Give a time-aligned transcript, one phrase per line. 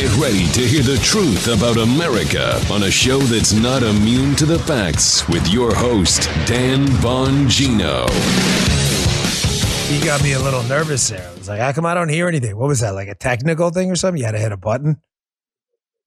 [0.00, 4.46] Get ready to hear the truth about America on a show that's not immune to
[4.46, 8.08] the facts with your host, Dan Bongino.
[9.92, 11.28] You got me a little nervous there.
[11.28, 12.56] I was like, how come I don't hear anything?
[12.56, 14.18] What was that, like a technical thing or something?
[14.18, 15.02] You had to hit a button?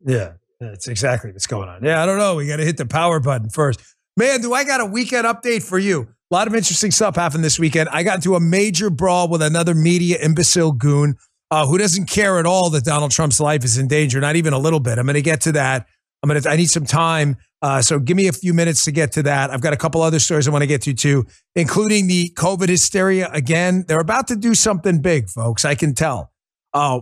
[0.04, 1.84] Yeah, that's exactly what's going on.
[1.84, 2.38] Yeah, I don't know.
[2.38, 3.80] We got to hit the power button first.
[4.18, 6.08] Man, do I got a weekend update for you?
[6.32, 7.90] A lot of interesting stuff happened this weekend.
[7.90, 11.16] I got into a major brawl with another media imbecile goon
[11.54, 14.54] uh, who doesn't care at all that Donald Trump's life is in danger, not even
[14.54, 14.98] a little bit.
[14.98, 15.86] I'm going to get to that.
[16.24, 16.50] I'm going to.
[16.50, 19.52] I need some time, uh, so give me a few minutes to get to that.
[19.52, 22.70] I've got a couple other stories I want to get to too, including the COVID
[22.70, 23.30] hysteria.
[23.32, 25.64] Again, they're about to do something big, folks.
[25.64, 26.32] I can tell.
[26.74, 27.02] Uh,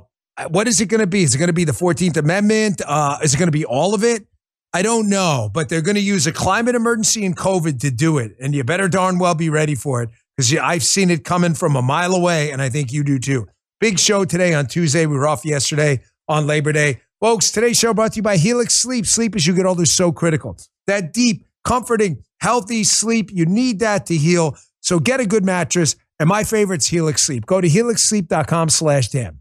[0.49, 1.23] what is it going to be?
[1.23, 2.81] Is it going to be the 14th Amendment?
[2.85, 4.25] Uh, is it going to be all of it?
[4.73, 8.17] I don't know, but they're going to use a climate emergency and COVID to do
[8.17, 8.33] it.
[8.41, 11.77] And you better darn well be ready for it because I've seen it coming from
[11.77, 13.47] a mile away, and I think you do too.
[13.81, 15.07] Big show today on Tuesday.
[15.07, 17.01] We were off yesterday on Labor Day.
[17.19, 19.07] Folks, today's show brought to you by Helix Sleep.
[19.07, 20.55] Sleep as you get older is so critical.
[20.85, 24.55] That deep, comforting, healthy sleep, you need that to heal.
[24.81, 25.95] So get a good mattress.
[26.19, 27.47] And my favorite's Helix Sleep.
[27.47, 29.39] Go to helixsleep.com slash Dan.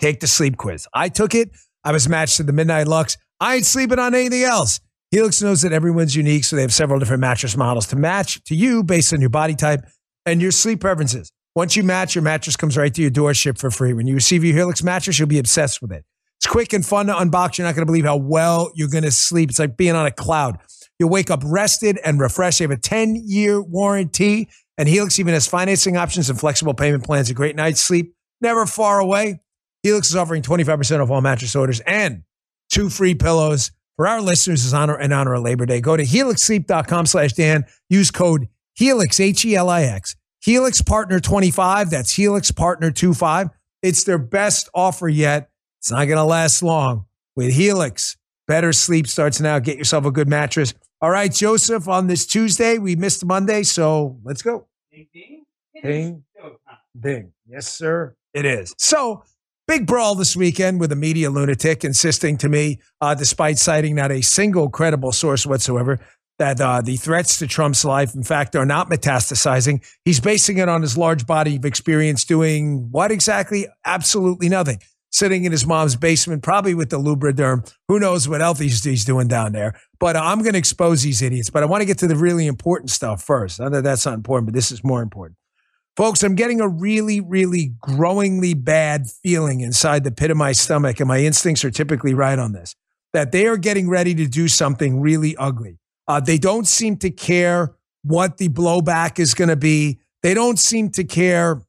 [0.00, 0.88] Take the sleep quiz.
[0.92, 1.50] I took it.
[1.84, 3.16] I was matched to the Midnight Lux.
[3.38, 4.80] I ain't sleeping on anything else.
[5.12, 8.56] Helix knows that everyone's unique, so they have several different mattress models to match to
[8.56, 9.82] you based on your body type
[10.26, 11.30] and your sleep preferences.
[11.54, 13.92] Once you match, your mattress comes right to your door, shipped for free.
[13.92, 16.04] When you receive your Helix mattress, you'll be obsessed with it.
[16.38, 17.58] It's quick and fun to unbox.
[17.58, 19.50] You're not going to believe how well you're going to sleep.
[19.50, 20.58] It's like being on a cloud.
[20.98, 22.58] You'll wake up rested and refreshed.
[22.58, 27.04] They have a 10 year warranty, and Helix even has financing options and flexible payment
[27.04, 27.30] plans.
[27.30, 29.40] A great night's sleep, never far away.
[29.84, 32.24] Helix is offering 25% off all mattress orders and
[32.68, 35.80] two free pillows for our listeners in honor, and honor of Labor Day.
[35.80, 37.64] Go to helixsleep.com slash Dan.
[37.88, 41.88] Use code HELIX, H E L I X Helix Partner 25.
[41.88, 43.48] That's Helix Partner 25.
[43.82, 45.48] It's their best offer yet.
[45.80, 47.06] It's not going to last long.
[47.34, 49.58] With Helix, better sleep starts now.
[49.58, 50.74] Get yourself a good mattress.
[51.00, 54.66] All right, Joseph, on this Tuesday, we missed Monday, so let's go.
[54.92, 55.44] Ding, ding.
[55.82, 56.24] Ding.
[57.00, 57.32] Ding.
[57.48, 58.14] Yes, sir.
[58.34, 58.74] It is.
[58.76, 59.24] So,
[59.66, 64.12] big brawl this weekend with a media lunatic insisting to me, uh, despite citing not
[64.12, 66.00] a single credible source whatsoever,
[66.38, 69.84] that uh, the threats to Trump's life, in fact, are not metastasizing.
[70.04, 73.66] He's basing it on his large body of experience doing what exactly?
[73.84, 74.80] Absolutely nothing.
[75.10, 77.72] Sitting in his mom's basement, probably with the Lubriderm.
[77.86, 79.78] Who knows what else he's, doing down there?
[80.00, 81.50] But uh, I'm going to expose these idiots.
[81.50, 83.60] But I want to get to the really important stuff first.
[83.60, 85.38] Not that that's not important, but this is more important.
[85.96, 90.98] Folks, I'm getting a really, really growingly bad feeling inside the pit of my stomach,
[90.98, 92.74] and my instincts are typically right on this
[93.12, 95.78] that they are getting ready to do something really ugly.
[96.06, 99.98] Uh, they don't seem to care what the blowback is going to be.
[100.22, 101.62] They don't seem to care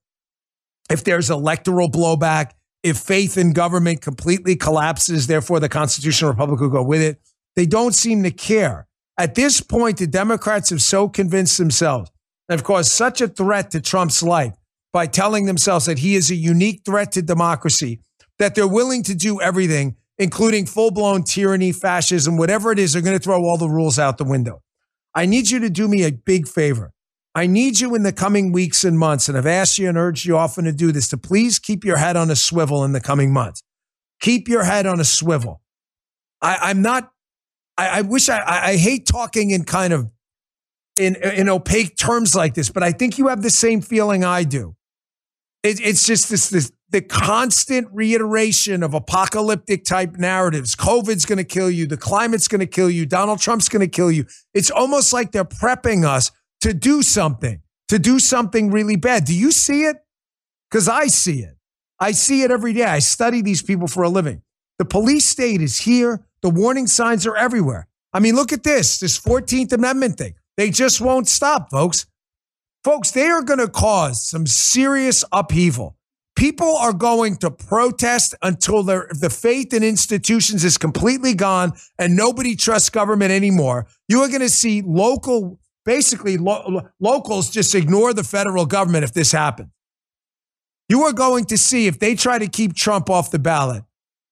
[0.90, 2.52] if there's electoral blowback,
[2.84, 7.20] if faith in government completely collapses, therefore the constitutional republic will go with it.
[7.56, 8.88] They don't seem to care.
[9.18, 12.12] At this point, the Democrats have so convinced themselves,
[12.50, 14.54] and of course, such a threat to Trump's life
[14.92, 18.02] by telling themselves that he is a unique threat to democracy,
[18.40, 23.02] that they're willing to do everything including full blown tyranny, fascism, whatever it is, they're
[23.02, 24.62] going to throw all the rules out the window.
[25.14, 26.92] I need you to do me a big favor.
[27.34, 30.26] I need you in the coming weeks and months, and I've asked you and urged
[30.26, 33.02] you often to do this, to please keep your head on a swivel in the
[33.02, 33.62] coming months.
[34.22, 35.62] Keep your head on a swivel.
[36.42, 37.12] I, am not,
[37.78, 40.10] I, I wish I, I hate talking in kind of
[40.98, 44.44] in, in opaque terms like this, but I think you have the same feeling I
[44.44, 44.76] do.
[45.62, 50.76] It, it's just this, this the constant reiteration of apocalyptic type narratives.
[50.76, 51.88] COVID's going to kill you.
[51.88, 53.06] The climate's going to kill you.
[53.06, 54.26] Donald Trump's going to kill you.
[54.54, 56.32] It's almost like they're prepping us
[56.62, 59.26] to do something, to do something really bad.
[59.26, 59.98] Do you see it?
[60.70, 61.58] Because I see it.
[62.00, 62.84] I see it every day.
[62.84, 64.42] I study these people for a living.
[64.78, 66.26] The police state is here.
[66.42, 67.88] The warning signs are everywhere.
[68.14, 70.36] I mean, look at this, this 14th Amendment thing.
[70.58, 72.06] They just won't stop, folks.
[72.84, 75.95] Folks, they are going to cause some serious upheaval.
[76.36, 82.58] People are going to protest until the faith in institutions is completely gone and nobody
[82.58, 83.88] trusts government anymore.
[84.10, 89.14] You are going to see local, basically, lo- locals just ignore the federal government if
[89.14, 89.70] this happens.
[90.90, 93.84] You are going to see if they try to keep Trump off the ballot,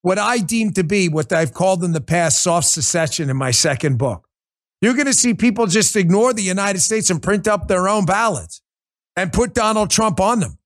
[0.02, 3.52] what I deem to be what I've called in the past soft secession in my
[3.52, 4.28] second book.
[4.82, 8.06] You're going to see people just ignore the United States and print up their own
[8.06, 8.62] ballots
[9.16, 10.58] and put Donald Trump on them.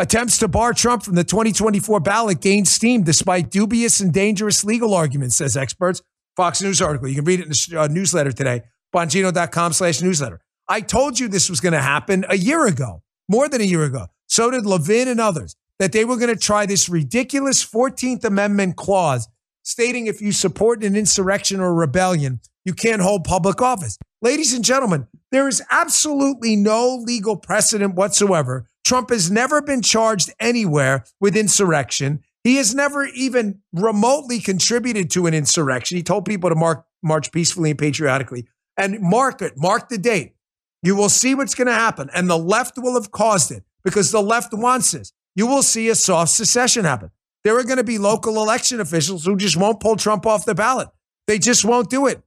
[0.00, 4.94] Attempts to bar Trump from the 2024 ballot gain steam despite dubious and dangerous legal
[4.94, 6.02] arguments, says experts.
[6.36, 7.08] Fox News article.
[7.08, 8.62] You can read it in the uh, newsletter today,
[8.94, 10.40] bongino.com slash newsletter.
[10.68, 13.82] I told you this was going to happen a year ago, more than a year
[13.82, 14.06] ago.
[14.28, 15.56] So did Levin and others.
[15.80, 19.28] that they were going to try this ridiculous 14th Amendment clause
[19.64, 23.98] stating if you support an insurrection or rebellion, you can't hold public office.
[24.22, 28.67] Ladies and gentlemen, there is absolutely no legal precedent whatsoever.
[28.84, 32.20] Trump has never been charged anywhere with insurrection.
[32.44, 35.96] He has never even remotely contributed to an insurrection.
[35.96, 38.46] He told people to mark, march peacefully and patriotically.
[38.76, 40.34] And mark it, mark the date.
[40.82, 42.08] You will see what's going to happen.
[42.14, 45.12] And the left will have caused it because the left wants this.
[45.34, 47.10] You will see a soft secession happen.
[47.44, 50.54] There are going to be local election officials who just won't pull Trump off the
[50.54, 50.88] ballot.
[51.26, 52.22] They just won't do it.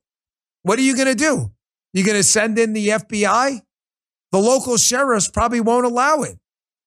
[0.63, 1.51] What are you going to do?
[1.93, 3.61] You're going to send in the FBI?
[4.31, 6.37] The local sheriffs probably won't allow it.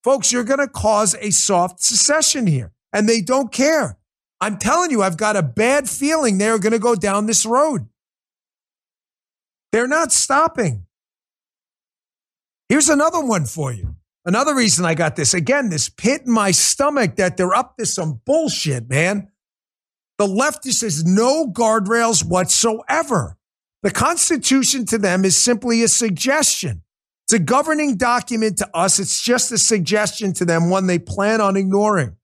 [0.05, 3.97] Folks, you're going to cause a soft secession here, and they don't care.
[4.39, 7.89] I'm telling you, I've got a bad feeling they're going to go down this road.
[9.73, 10.85] They're not stopping.
[12.69, 13.97] Here's another one for you.
[14.27, 17.87] Another reason I got this again, this pit in my stomach that they're up to
[17.87, 19.29] some bullshit, man.
[20.19, 23.37] The leftist has no guardrails whatsoever.
[23.83, 26.84] The Constitution to them is simply a suggestion.
[27.25, 28.99] It's a governing document to us.
[28.99, 32.17] It's just a suggestion to them, one they plan on ignoring.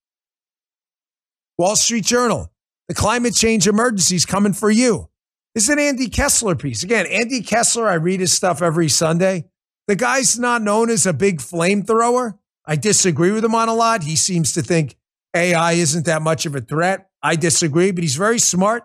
[1.57, 2.53] Wall Street Journal,
[2.89, 5.09] the climate change emergency is coming for you.
[5.55, 6.83] This is an Andy Kessler piece.
[6.83, 9.47] Again, Andy Kessler, I read his stuff every Sunday.
[9.89, 12.39] The guy's not known as a big flamethrower.
[12.67, 14.05] I disagree with him on a lot.
[14.05, 14.97] He seems to think
[15.35, 17.11] AI isn't that much of a threat.
[17.23, 18.85] I disagree, but he's very smart.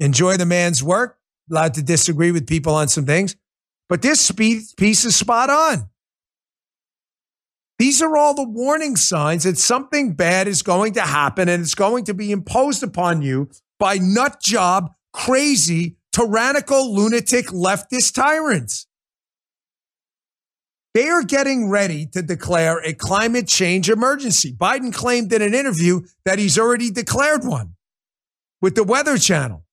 [0.00, 1.18] Enjoy the man's work.
[1.50, 3.36] Allowed to disagree with people on some things.
[3.88, 5.90] But this piece is spot on.
[7.78, 11.74] These are all the warning signs that something bad is going to happen and it's
[11.74, 18.86] going to be imposed upon you by nut job, crazy, tyrannical, lunatic leftist tyrants.
[20.94, 24.52] They are getting ready to declare a climate change emergency.
[24.52, 27.74] Biden claimed in an interview that he's already declared one
[28.62, 29.64] with the Weather Channel.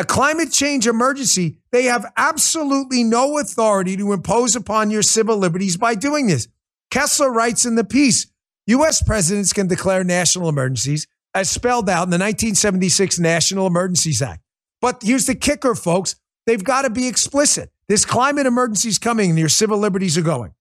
[0.00, 5.76] A climate change emergency, they have absolutely no authority to impose upon your civil liberties
[5.76, 6.48] by doing this.
[6.90, 8.26] Kessler writes in the piece
[8.66, 9.02] U.S.
[9.02, 14.40] presidents can declare national emergencies as spelled out in the 1976 National Emergencies Act.
[14.80, 17.70] But here's the kicker, folks they've got to be explicit.
[17.86, 20.54] This climate emergency is coming and your civil liberties are going.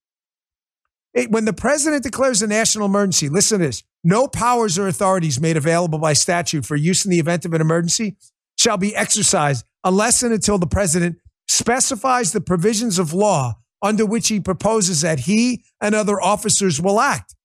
[1.13, 5.39] It, when the president declares a national emergency, listen to this no powers or authorities
[5.39, 8.17] made available by statute for use in the event of an emergency
[8.59, 11.17] shall be exercised unless and until the president
[11.47, 16.99] specifies the provisions of law under which he proposes that he and other officers will
[16.99, 17.35] act.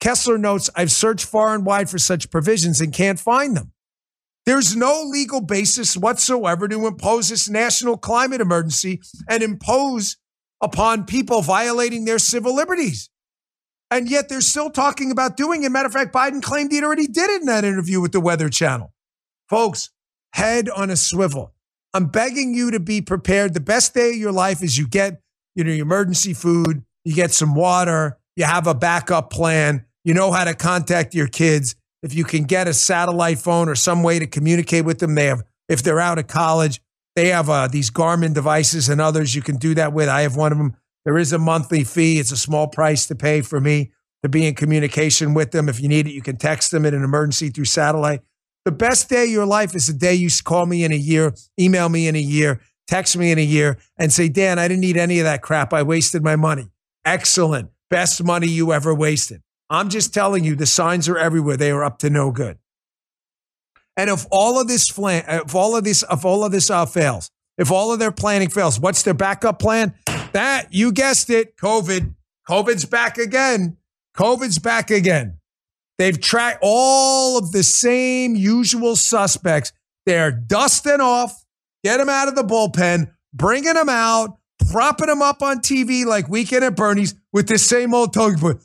[0.00, 3.72] Kessler notes, I've searched far and wide for such provisions and can't find them.
[4.44, 10.16] There's no legal basis whatsoever to impose this national climate emergency and impose
[10.60, 13.08] upon people violating their civil liberties.
[13.92, 15.70] And yet they're still talking about doing it.
[15.70, 18.48] Matter of fact, Biden claimed he'd already did it in that interview with the Weather
[18.48, 18.92] Channel.
[19.48, 19.90] Folks,
[20.32, 21.52] head on a swivel.
[21.94, 23.54] I'm begging you to be prepared.
[23.54, 25.20] The best day of your life is you get,
[25.54, 30.14] you know, your emergency food, you get some water, you have a backup plan, you
[30.14, 34.02] know how to contact your kids, if you can get a satellite phone or some
[34.02, 36.80] way to communicate with them, they have, if they're out of college,
[37.14, 40.08] they have uh, these Garmin devices and others you can do that with.
[40.08, 40.76] I have one of them.
[41.04, 42.18] There is a monthly fee.
[42.18, 43.92] It's a small price to pay for me
[44.22, 45.68] to be in communication with them.
[45.68, 48.22] If you need it, you can text them in an emergency through satellite.
[48.64, 51.34] The best day of your life is the day you call me in a year,
[51.58, 54.82] email me in a year, text me in a year, and say, Dan, I didn't
[54.82, 55.72] need any of that crap.
[55.72, 56.70] I wasted my money.
[57.04, 57.70] Excellent.
[57.90, 59.42] Best money you ever wasted.
[59.68, 61.56] I'm just telling you, the signs are everywhere.
[61.56, 62.58] They are up to no good.
[63.96, 67.30] And if all of this if all of this, if all of this uh, fails,
[67.58, 69.94] if all of their planning fails, what's their backup plan?
[70.32, 72.14] That you guessed it, COVID.
[72.48, 73.76] COVID's back again.
[74.16, 75.38] COVID's back again.
[75.98, 79.72] They've tracked all of the same usual suspects.
[80.06, 81.44] They're dusting off,
[81.84, 84.38] get them out of the bullpen, bringing them out,
[84.70, 88.60] propping them up on TV like Weekend at Bernie's with the same old talking point.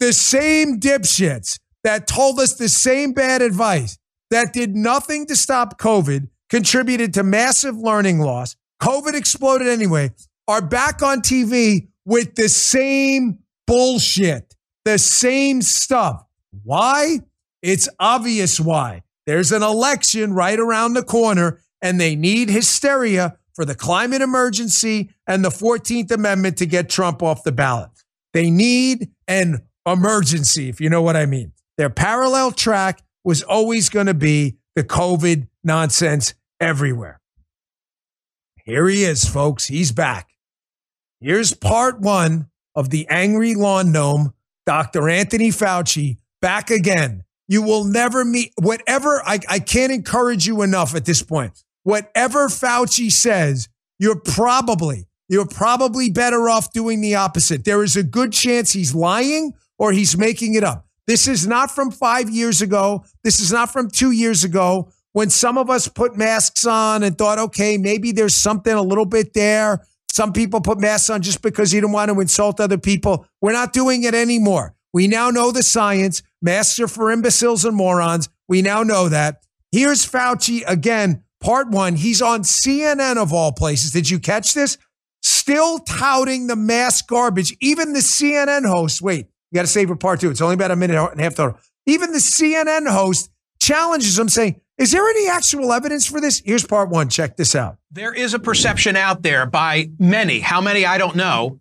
[0.00, 3.98] The same dipshits that told us the same bad advice
[4.30, 8.56] that did nothing to stop COVID, contributed to massive learning loss.
[8.80, 10.10] COVID exploded anyway,
[10.48, 13.38] are back on TV with the same
[13.68, 16.24] bullshit, the same stuff.
[16.64, 17.20] Why?
[17.62, 19.04] It's obvious why.
[19.26, 25.10] There's an election right around the corner and they need hysteria for the climate emergency
[25.28, 27.90] and the 14th Amendment to get Trump off the ballot.
[28.32, 31.52] They need an emergency, if you know what I mean.
[31.78, 37.20] Their parallel track was always going to be the COVID nonsense everywhere.
[38.64, 39.68] Here he is, folks.
[39.68, 40.30] He's back.
[41.22, 44.32] Here's part one of the Angry Lawn Gnome,
[44.64, 45.06] Dr.
[45.06, 47.24] Anthony Fauci, back again.
[47.46, 49.22] You will never meet whatever.
[49.26, 51.62] I, I can't encourage you enough at this point.
[51.82, 57.64] Whatever Fauci says, you're probably, you're probably better off doing the opposite.
[57.64, 60.86] There is a good chance he's lying or he's making it up.
[61.06, 63.04] This is not from five years ago.
[63.24, 67.18] This is not from two years ago when some of us put masks on and
[67.18, 69.84] thought, okay, maybe there's something a little bit there.
[70.12, 73.26] Some people put masks on just because you don't want to insult other people.
[73.40, 74.74] We're not doing it anymore.
[74.92, 76.22] We now know the science.
[76.42, 78.28] Masks are for imbeciles and morons.
[78.48, 79.44] We now know that.
[79.70, 81.94] Here's Fauci again, part one.
[81.94, 83.92] He's on CNN of all places.
[83.92, 84.78] Did you catch this?
[85.22, 87.56] Still touting the mask garbage.
[87.60, 90.30] Even the CNN host, wait, you got to save for part two.
[90.30, 91.58] It's only about a minute and a half total.
[91.86, 96.40] Even the CNN host challenges him, saying, Is there any actual evidence for this?
[96.42, 97.10] Here's part one.
[97.10, 97.76] Check this out.
[97.90, 101.60] There is a perception out there by many, how many I don't know,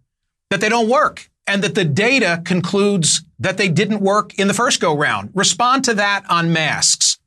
[0.49, 4.53] that they don't work and that the data concludes that they didn't work in the
[4.53, 5.31] first go round.
[5.33, 7.19] Respond to that on masks.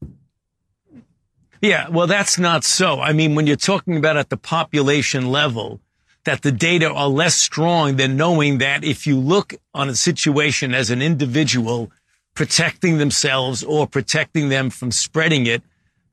[1.60, 2.98] Yeah, well, that's not so.
[2.98, 5.78] I mean, when you're talking about at the population level,
[6.24, 10.74] that the data are less strong than knowing that if you look on a situation
[10.74, 11.92] as an individual
[12.34, 15.62] protecting themselves or protecting them from spreading it,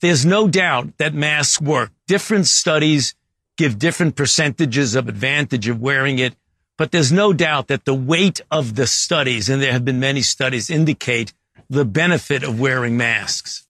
[0.01, 1.91] there's no doubt that masks work.
[2.07, 3.15] Different studies
[3.57, 6.35] give different percentages of advantage of wearing it
[6.79, 10.21] but there's no doubt that the weight of the studies, and there have been many
[10.21, 11.33] studies, indicate
[11.69, 13.67] the benefit of wearing masks.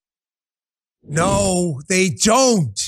[1.01, 2.79] No, they don't.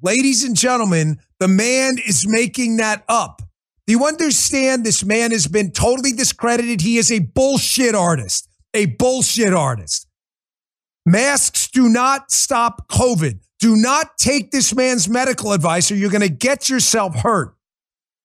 [0.00, 3.42] Ladies and gentlemen, the man is making that up.
[3.86, 6.80] Do you understand this man has been totally discredited?
[6.80, 10.07] He is a bullshit artist, a bullshit artist.
[11.08, 13.38] Masks do not stop COVID.
[13.58, 17.56] Do not take this man's medical advice or you're going to get yourself hurt.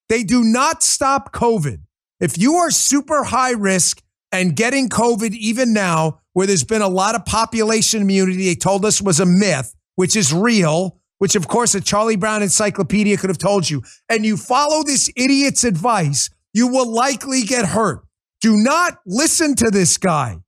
[0.09, 1.79] They do not stop COVID.
[2.19, 6.89] If you are super high risk and getting COVID even now, where there's been a
[6.89, 11.47] lot of population immunity, they told us was a myth, which is real, which of
[11.47, 16.29] course a Charlie Brown encyclopedia could have told you, and you follow this idiot's advice,
[16.51, 18.03] you will likely get hurt.
[18.41, 20.39] Do not listen to this guy.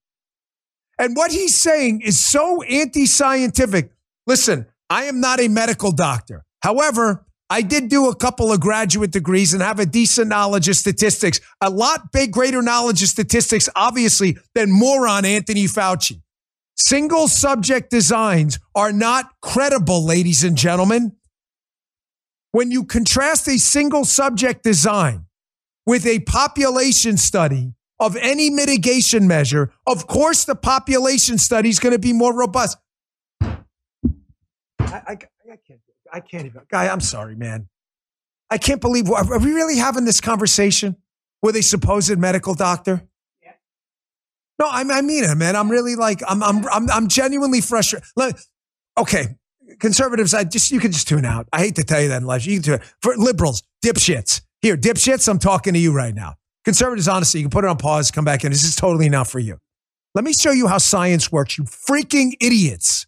[0.97, 3.91] And what he's saying is so anti scientific.
[4.27, 6.45] Listen, I am not a medical doctor.
[6.61, 10.77] However, I did do a couple of graduate degrees and have a decent knowledge of
[10.77, 16.21] statistics, a lot big greater knowledge of statistics, obviously, than moron Anthony Fauci.
[16.75, 21.15] Single subject designs are not credible, ladies and gentlemen.
[22.51, 25.25] When you contrast a single subject design
[25.85, 31.93] with a population study of any mitigation measure, of course, the population study is going
[31.93, 32.77] to be more robust.
[33.41, 33.55] I,
[34.79, 35.17] I,
[35.51, 35.79] I can't.
[36.11, 36.61] I can't even.
[36.69, 37.67] Guy, I'm sorry, man.
[38.49, 39.09] I can't believe.
[39.09, 40.95] Are we really having this conversation
[41.41, 43.01] with a supposed medical doctor?
[43.43, 43.51] Yeah.
[44.59, 45.55] No, I, I mean it, man.
[45.55, 48.07] I'm really like, I'm, I'm, I'm, I'm genuinely frustrated.
[48.97, 49.35] okay,
[49.79, 51.47] conservatives, I just you can just tune out.
[51.51, 52.45] I hate to tell you that in life.
[52.45, 54.41] You can tune For liberals, dipshits.
[54.61, 56.35] Here, dipshits, I'm talking to you right now.
[56.65, 58.51] Conservatives, honestly, you can put it on pause, come back in.
[58.51, 59.59] This is totally not for you.
[60.13, 63.05] Let me show you how science works, you freaking idiots.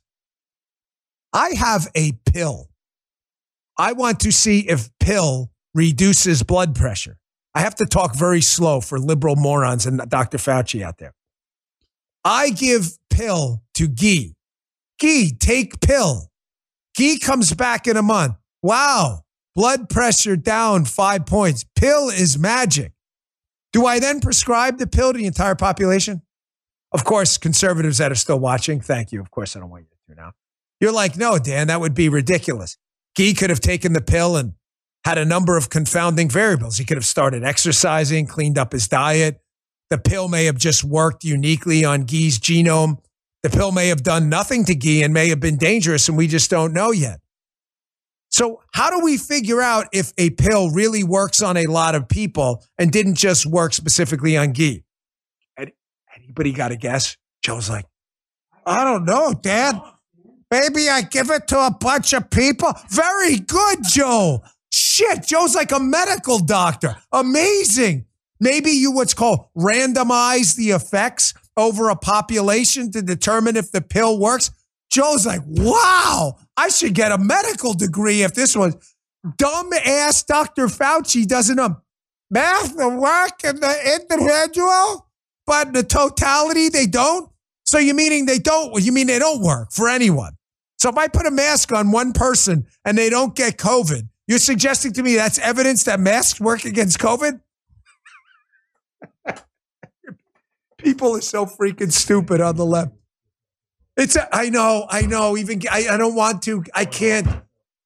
[1.34, 2.70] I have a pill
[3.78, 7.18] I want to see if pill reduces blood pressure.
[7.54, 10.38] I have to talk very slow for liberal morons and Dr.
[10.38, 11.14] Fauci out there.
[12.24, 14.34] I give pill to Guy.
[15.00, 16.30] Guy, take pill.
[16.98, 18.36] Guy comes back in a month.
[18.64, 19.22] Wow,
[19.56, 21.64] blood pressure down five points.
[21.76, 22.94] Pill is magic.
[23.74, 26.22] Do I then prescribe the pill to the entire population?
[26.92, 29.20] Of course, conservatives that are still watching, thank you.
[29.22, 30.32] Of course, I don't want you to now.
[30.80, 32.78] You're like, no, Dan, that would be ridiculous.
[33.16, 34.54] Gee could have taken the pill and
[35.04, 36.78] had a number of confounding variables.
[36.78, 39.42] He could have started exercising, cleaned up his diet.
[39.90, 42.98] The pill may have just worked uniquely on Gee's genome.
[43.44, 46.28] The pill may have done nothing to Gee and may have been dangerous, and we
[46.28, 47.20] just don't know yet.
[48.30, 52.08] So, how do we figure out if a pill really works on a lot of
[52.08, 54.84] people and didn't just work specifically on Guy?
[56.16, 57.16] Anybody got a guess?
[57.42, 57.86] Joe's like,
[58.66, 59.80] I don't know, Dad.
[60.52, 62.74] Maybe I give it to a bunch of people.
[62.90, 64.44] Very good, Joe.
[64.72, 66.98] Shit, Joe's like a medical doctor.
[67.12, 68.06] Amazing.
[68.40, 74.20] Maybe you what's called randomize the effects over a population to determine if the pill
[74.20, 74.52] works.
[74.98, 78.76] Joe's like, wow, I should get a medical degree if this was
[79.38, 80.66] dumb ass Dr.
[80.66, 81.78] Fauci doesn't know.
[82.32, 85.08] Math will work and the individual,
[85.46, 87.30] but the totality, they don't.
[87.64, 88.74] So you meaning they don't?
[88.84, 90.34] You mean they don't work for anyone?
[90.80, 94.40] So if I put a mask on one person and they don't get COVID, You're
[94.40, 97.40] suggesting to me that's evidence that masks work against COVID?
[100.80, 102.97] People are so freaking stupid on the left.
[103.98, 105.36] It's a, I know, I know.
[105.36, 106.64] Even I, I don't want to.
[106.74, 107.28] I can't.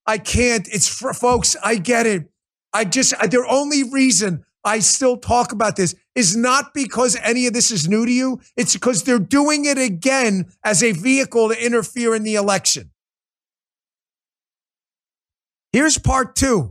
[0.06, 0.68] I can't.
[0.70, 1.56] It's for folks.
[1.64, 2.28] I get it.
[2.72, 7.54] I just the only reason I still talk about this is not because any of
[7.54, 8.40] this is new to you.
[8.56, 12.90] It's because they're doing it again as a vehicle to interfere in the election.
[15.72, 16.70] Here's part two.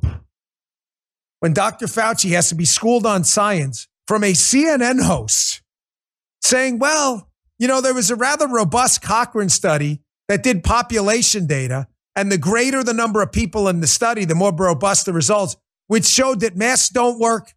[1.39, 1.88] When Dr.
[1.88, 5.63] Fauci has to be schooled on science from a CNN host
[6.41, 7.30] saying, well,
[7.62, 12.38] you know, there was a rather robust Cochrane study that did population data, and the
[12.39, 16.39] greater the number of people in the study, the more robust the results, which showed
[16.39, 17.53] that masks don't work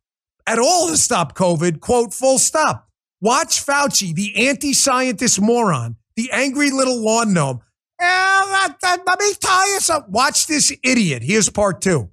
[0.46, 2.86] at all to stop COVID, quote, full stop.
[3.22, 7.62] Watch Fauci, the anti scientist moron, the angry little lawn gnome.
[7.98, 10.12] Eh, let me tell you something.
[10.12, 11.22] Watch this idiot.
[11.22, 12.10] Here's part two.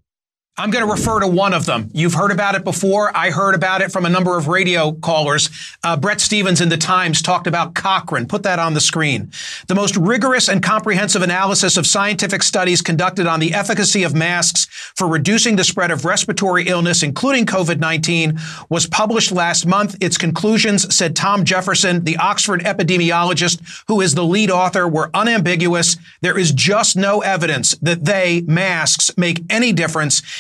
[0.57, 1.89] I'm going to refer to one of them.
[1.93, 3.15] You've heard about it before.
[3.15, 5.49] I heard about it from a number of radio callers.
[5.81, 8.27] Uh, Bret Stephens in the Times talked about Cochrane.
[8.27, 9.31] Put that on the screen.
[9.67, 14.65] The most rigorous and comprehensive analysis of scientific studies conducted on the efficacy of masks
[14.95, 18.37] for reducing the spread of respiratory illness, including COVID-19,
[18.69, 19.95] was published last month.
[20.01, 25.95] Its conclusions, said Tom Jefferson, the Oxford epidemiologist who is the lead author, were unambiguous.
[26.19, 30.21] There is just no evidence that they, masks, make any difference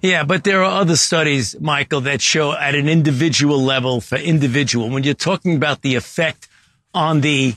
[0.00, 4.90] Yeah, but there are other studies, Michael, that show at an individual level for individual,
[4.90, 6.48] when you're talking about the effect
[6.94, 7.54] on the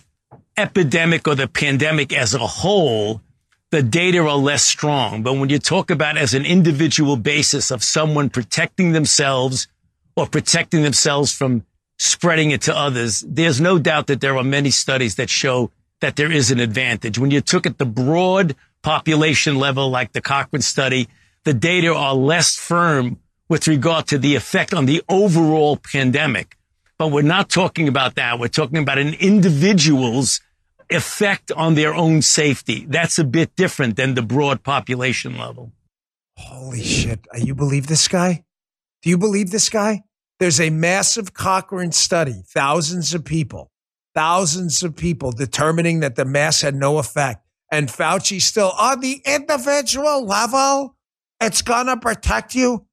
[0.57, 3.21] epidemic or the pandemic as a whole,
[3.69, 5.23] the data are less strong.
[5.23, 9.67] But when you talk about as an individual basis of someone protecting themselves
[10.15, 11.63] or protecting themselves from
[11.97, 16.15] spreading it to others, there's no doubt that there are many studies that show that
[16.15, 17.19] there is an advantage.
[17.19, 21.07] When you took at the broad population level, like the Cochrane study,
[21.43, 26.57] the data are less firm with regard to the effect on the overall pandemic.
[26.97, 28.39] But we're not talking about that.
[28.39, 30.39] We're talking about an individual's
[30.89, 32.85] effect on their own safety.
[32.87, 35.71] That's a bit different than the broad population level.
[36.37, 37.25] Holy shit.
[37.33, 38.43] Uh, you believe this guy?
[39.01, 40.03] Do you believe this guy?
[40.39, 43.71] There's a massive Cochrane study, thousands of people,
[44.15, 47.45] thousands of people determining that the mask had no effect.
[47.71, 50.95] And Fauci still on the individual level
[51.41, 52.85] it's gonna protect you.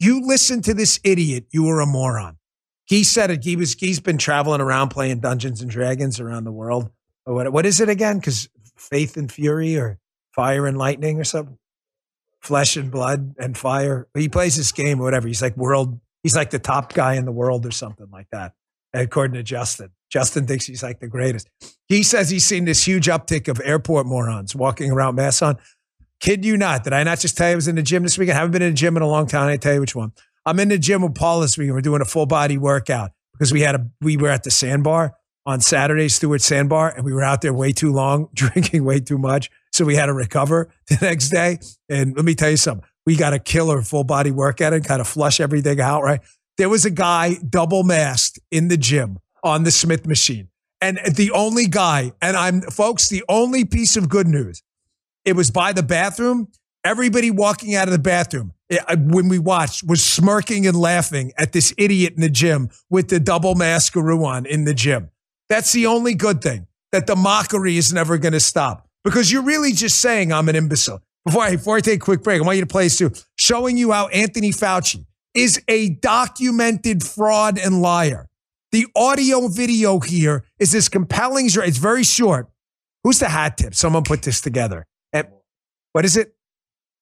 [0.00, 1.46] You listen to this idiot.
[1.50, 2.38] You are a moron.
[2.84, 3.44] He said it.
[3.44, 3.74] He was.
[3.74, 6.90] He's been traveling around playing Dungeons and Dragons around the world.
[7.24, 7.52] Or what?
[7.52, 8.18] What is it again?
[8.18, 9.98] Because Faith and Fury or
[10.34, 11.58] Fire and Lightning or something.
[12.40, 14.08] Flesh and blood and fire.
[14.14, 15.28] He plays this game or whatever.
[15.28, 16.00] He's like world.
[16.24, 18.54] He's like the top guy in the world or something like that.
[18.92, 19.90] According to Justin.
[20.10, 21.48] Justin thinks he's like the greatest.
[21.86, 25.56] He says he's seen this huge uptick of airport morons walking around masks on.
[26.22, 26.84] Kid you not.
[26.84, 28.36] Did I not just tell you I was in the gym this weekend?
[28.36, 29.48] I haven't been in the gym in a long time.
[29.48, 30.12] I tell you which one.
[30.46, 31.72] I'm in the gym with Paul this week.
[31.72, 35.14] We're doing a full body workout because we had a we were at the sandbar
[35.46, 39.18] on Saturday, Stuart Sandbar, and we were out there way too long, drinking way too
[39.18, 39.50] much.
[39.72, 41.58] So we had to recover the next day.
[41.88, 42.86] And let me tell you something.
[43.04, 46.20] We got a killer full body workout and kind of flush everything out, right?
[46.56, 50.50] There was a guy double masked in the gym on the Smith machine.
[50.80, 54.62] And the only guy, and I'm folks, the only piece of good news
[55.24, 56.48] it was by the bathroom.
[56.84, 61.52] Everybody walking out of the bathroom eh, when we watched was smirking and laughing at
[61.52, 65.10] this idiot in the gym with the double maskaroo on in the gym.
[65.48, 69.42] That's the only good thing that the mockery is never going to stop because you're
[69.42, 71.02] really just saying I'm an imbecile.
[71.24, 73.12] Before I, before I take a quick break, I want you to play this too,
[73.36, 78.28] showing you how Anthony Fauci is a documented fraud and liar.
[78.72, 82.48] The audio video here is as compelling as it's very short.
[83.04, 83.74] Who's the hat tip?
[83.74, 84.86] Someone put this together
[85.92, 86.34] what is it?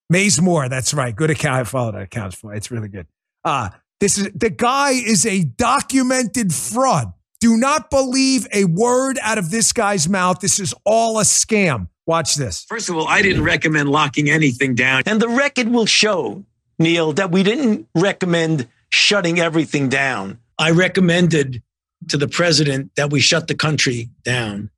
[0.09, 0.68] Maze Moore.
[0.68, 1.14] That's right.
[1.14, 1.61] Good account.
[1.61, 2.35] I follow that account.
[2.35, 2.55] For.
[2.55, 3.07] It's really good.
[3.44, 7.12] Uh, this is the guy is a documented fraud.
[7.40, 10.40] Do not believe a word out of this guy's mouth.
[10.40, 11.88] This is all a scam.
[12.07, 12.64] Watch this.
[12.64, 15.03] First of all, I didn't recommend locking anything down.
[15.07, 16.44] And the record will show,
[16.79, 20.38] Neil, that we didn't recommend shutting everything down.
[20.59, 21.62] I recommended
[22.09, 24.70] to the president that we shut the country down.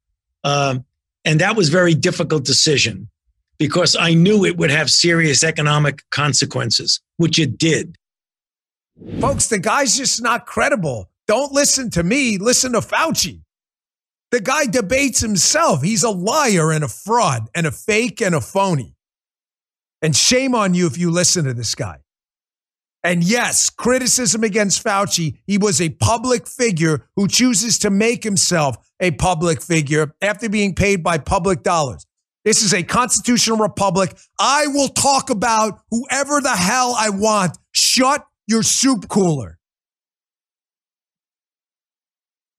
[0.44, 0.84] Um,
[1.24, 3.08] and that was very difficult decision
[3.62, 7.96] because I knew it would have serious economic consequences, which it did.
[9.20, 11.08] Folks, the guy's just not credible.
[11.28, 13.42] Don't listen to me, listen to Fauci.
[14.32, 15.80] The guy debates himself.
[15.80, 18.96] He's a liar and a fraud and a fake and a phony.
[20.00, 21.98] And shame on you if you listen to this guy.
[23.04, 25.38] And yes, criticism against Fauci.
[25.46, 30.74] He was a public figure who chooses to make himself a public figure after being
[30.74, 32.04] paid by public dollars.
[32.44, 34.16] This is a constitutional republic.
[34.38, 37.56] I will talk about whoever the hell I want.
[37.72, 39.58] Shut your soup cooler.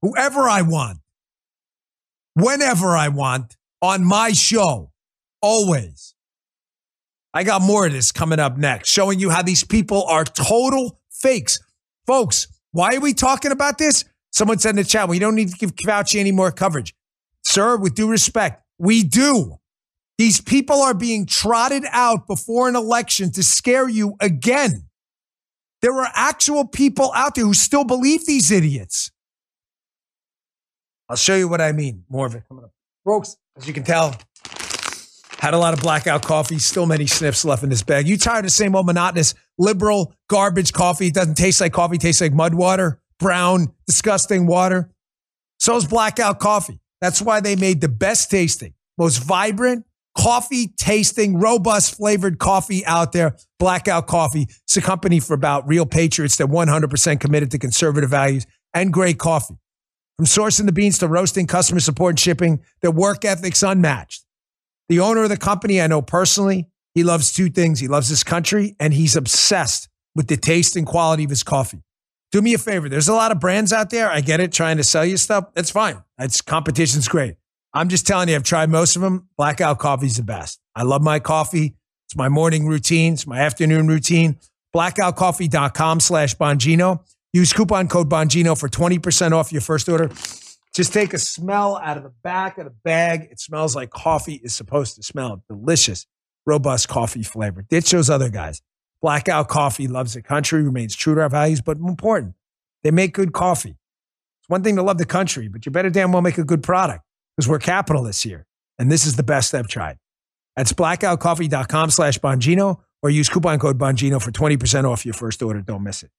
[0.02, 1.00] Whoever I want,
[2.34, 4.92] whenever I want, on my show,
[5.42, 6.16] always.
[7.34, 11.00] I got more of this coming up next, showing you how these people are total
[11.10, 11.60] fakes.
[12.06, 14.06] Folks, why are we talking about this?
[14.32, 16.94] Someone said in the chat, we don't need to give Fauci any more coverage.
[17.46, 19.58] Sir, with due respect, we do.
[20.18, 24.84] These people are being trotted out before an election to scare you again.
[25.82, 29.12] There are actual people out there who still believe these idiots.
[31.10, 32.06] I'll show you what I mean.
[32.10, 32.72] More of it coming up.
[33.04, 34.16] Folks, as you can tell,
[35.40, 38.08] had a lot of blackout coffee, still many sniffs left in this bag.
[38.08, 41.08] You tired of the same old monotonous liberal garbage coffee?
[41.08, 44.90] It doesn't taste like coffee, tastes like mud water, brown, disgusting water.
[45.60, 46.80] So is blackout coffee.
[47.02, 49.86] That's why they made the best tasting, most vibrant,
[50.18, 53.36] coffee tasting, robust flavored coffee out there.
[53.60, 54.48] Blackout Coffee.
[54.64, 59.20] It's a company for about real patriots that 100% committed to conservative values and great
[59.20, 59.56] coffee.
[60.18, 64.26] From sourcing the beans to roasting, customer support, and shipping, their work ethic's unmatched.
[64.90, 67.80] The owner of the company I know personally, he loves two things.
[67.80, 71.82] He loves his country and he's obsessed with the taste and quality of his coffee.
[72.32, 72.90] Do me a favor.
[72.90, 74.12] There's a lot of brands out there.
[74.12, 75.54] I get it trying to sell you stuff.
[75.54, 76.04] That's fine.
[76.18, 77.36] That's competition's great.
[77.74, 79.28] I'm just telling you, I've tried most of them.
[79.36, 80.60] Blackout coffee's the best.
[80.76, 81.76] I love my coffee.
[82.06, 83.14] It's my morning routine.
[83.14, 84.38] It's my afternoon routine.
[84.76, 87.04] Blackoutcoffee.com slash Bongino.
[87.32, 90.10] Use coupon code Bongino for 20% off your first order.
[90.76, 93.28] Just take a smell out of the back of the bag.
[93.32, 95.44] It smells like coffee is supposed to smell.
[95.48, 96.06] Delicious,
[96.46, 97.64] robust coffee flavor.
[97.64, 98.62] Ditch those other guys.
[99.02, 102.36] Blackout Coffee loves the country, remains true to our values, but important,
[102.84, 103.76] they make good coffee.
[104.42, 106.64] It's one thing to love the country, but you better damn well make a good
[106.64, 107.04] product
[107.36, 108.46] because we're capitalists here.
[108.80, 109.98] And this is the best I've tried.
[110.56, 115.62] That's blackoutcoffee.com slash Bongino or use coupon code Bongino for 20% off your first order.
[115.62, 116.12] Don't miss it.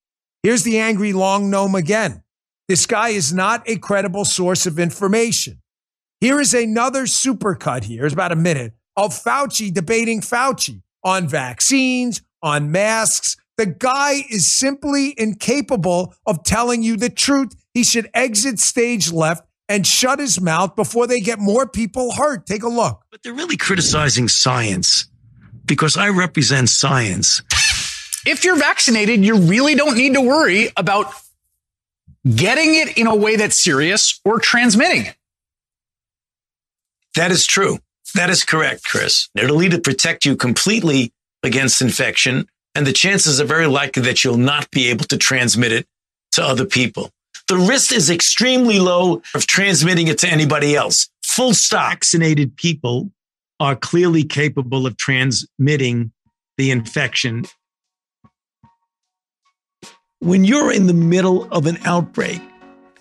[0.43, 2.23] Here's the angry lawn gnome again.
[2.69, 5.61] This guy is not a credible source of information.
[6.21, 8.05] Here is another supercut here.
[8.05, 13.37] It's about a minute of Fauci debating Fauci on vaccines, on masks.
[13.57, 17.55] The guy is simply incapable of telling you the truth.
[17.73, 22.47] He should exit stage left and shut his mouth before they get more people hurt.
[22.47, 23.03] Take a look.
[23.11, 25.07] But they're really criticizing science
[25.65, 27.43] because I represent science.
[28.27, 31.13] If you're vaccinated, you really don't need to worry about
[32.35, 35.13] getting it in a way that's serious or transmitting.
[37.17, 37.79] That is true.
[38.15, 39.29] That is correct, Chris.
[39.35, 44.37] It'll either protect you completely against infection, and the chances are very likely that you'll
[44.37, 45.87] not be able to transmit it
[46.33, 47.11] to other people.
[47.49, 51.09] The risk is extremely low of transmitting it to anybody else.
[51.25, 51.91] Full stop.
[51.91, 53.11] Vaccinated people
[53.61, 56.13] are clearly capable of transmitting
[56.57, 57.45] the infection
[60.25, 62.41] when you're in the middle of an outbreak,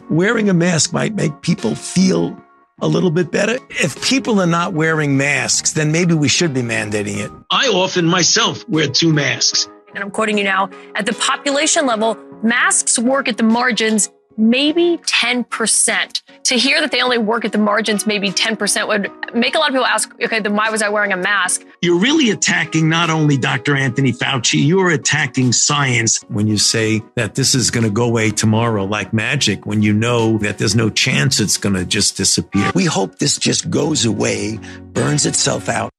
[0.10, 2.38] wearing a mask might make people feel
[2.82, 3.58] a little bit better.
[3.70, 7.32] If people are not wearing masks, then maybe we should be mandating it.
[7.50, 9.70] I often myself wear two masks.
[9.96, 14.98] And I'm quoting you now at the population level, masks work at the margins maybe
[14.98, 16.22] 10%.
[16.44, 19.70] To hear that they only work at the margins, maybe 10% would make a lot
[19.70, 21.66] of people ask, okay, then why was I wearing a mask?
[21.82, 23.76] You're really attacking not only Dr.
[23.76, 28.32] Anthony Fauci, you're attacking science when you say that this is going to go away
[28.32, 32.72] tomorrow like magic, when you know that there's no chance it's going to just disappear.
[32.76, 34.60] We hope this just goes away,
[34.94, 35.90] burns itself out.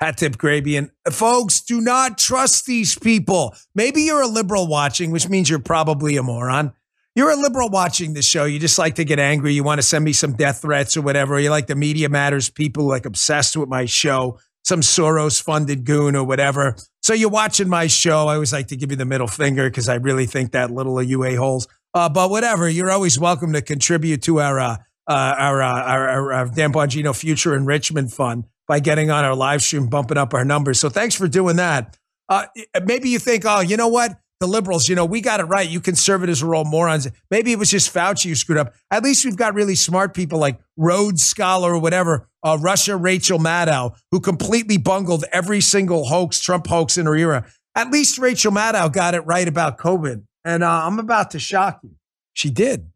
[0.00, 0.90] Hat tip Grabien.
[1.10, 3.54] Folks, do not trust these people.
[3.74, 6.72] Maybe you're a liberal watching, which means you're probably a moron.
[7.14, 8.44] You're a liberal watching this show.
[8.46, 9.52] You just like to get angry.
[9.52, 11.38] You want to send me some death threats or whatever.
[11.38, 16.16] You like the media matters people like obsessed with my show, some Soros funded goon
[16.16, 16.74] or whatever.
[17.02, 18.28] So you're watching my show.
[18.28, 20.98] I always like to give you the middle finger because I really think that little
[20.98, 21.68] of you a-holes.
[21.92, 26.08] Uh, but whatever, you're always welcome to contribute to our, uh, uh, our, uh, our,
[26.08, 30.32] our, our Dan Bongino Future Enrichment Fund by getting on our live stream, bumping up
[30.32, 30.80] our numbers.
[30.80, 31.98] So thanks for doing that.
[32.30, 32.46] Uh,
[32.86, 34.16] maybe you think, oh, you know what?
[34.42, 35.68] The liberals, you know, we got it right.
[35.68, 37.08] You conservatives are all morons.
[37.30, 38.74] Maybe it was just Fauci who screwed up.
[38.90, 43.38] At least we've got really smart people like Rhodes Scholar or whatever, uh, Russia Rachel
[43.38, 47.46] Maddow, who completely bungled every single hoax, Trump hoax in her era.
[47.74, 50.24] At least Rachel Maddow got it right about COVID.
[50.44, 51.92] And uh, I'm about to shock you.
[52.34, 52.90] She did.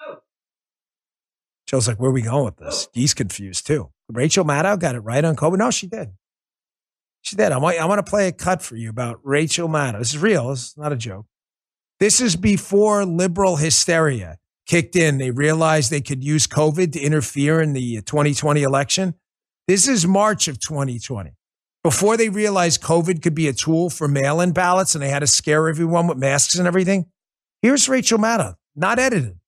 [0.00, 0.18] Oh.
[1.66, 2.88] Joe's like, where are we going with this?
[2.92, 3.90] He's confused too.
[4.08, 5.58] Rachel Maddow got it right on COVID.
[5.58, 6.12] No, she did.
[7.22, 7.52] She did.
[7.52, 9.98] I want, I want to play a cut for you about Rachel Maddow.
[9.98, 10.48] This is real.
[10.48, 11.26] This is not a joke.
[11.98, 15.18] This is before liberal hysteria kicked in.
[15.18, 19.14] They realized they could use COVID to interfere in the uh, 2020 election.
[19.68, 21.32] This is March of 2020.
[21.82, 25.20] Before they realized COVID could be a tool for mail in ballots and they had
[25.20, 27.06] to scare everyone with masks and everything.
[27.62, 29.38] Here's Rachel Maddow, not edited.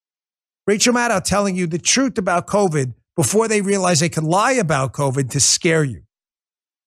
[0.66, 4.92] Rachel Maddow telling you the truth about COVID before they realized they could lie about
[4.92, 6.02] COVID to scare you.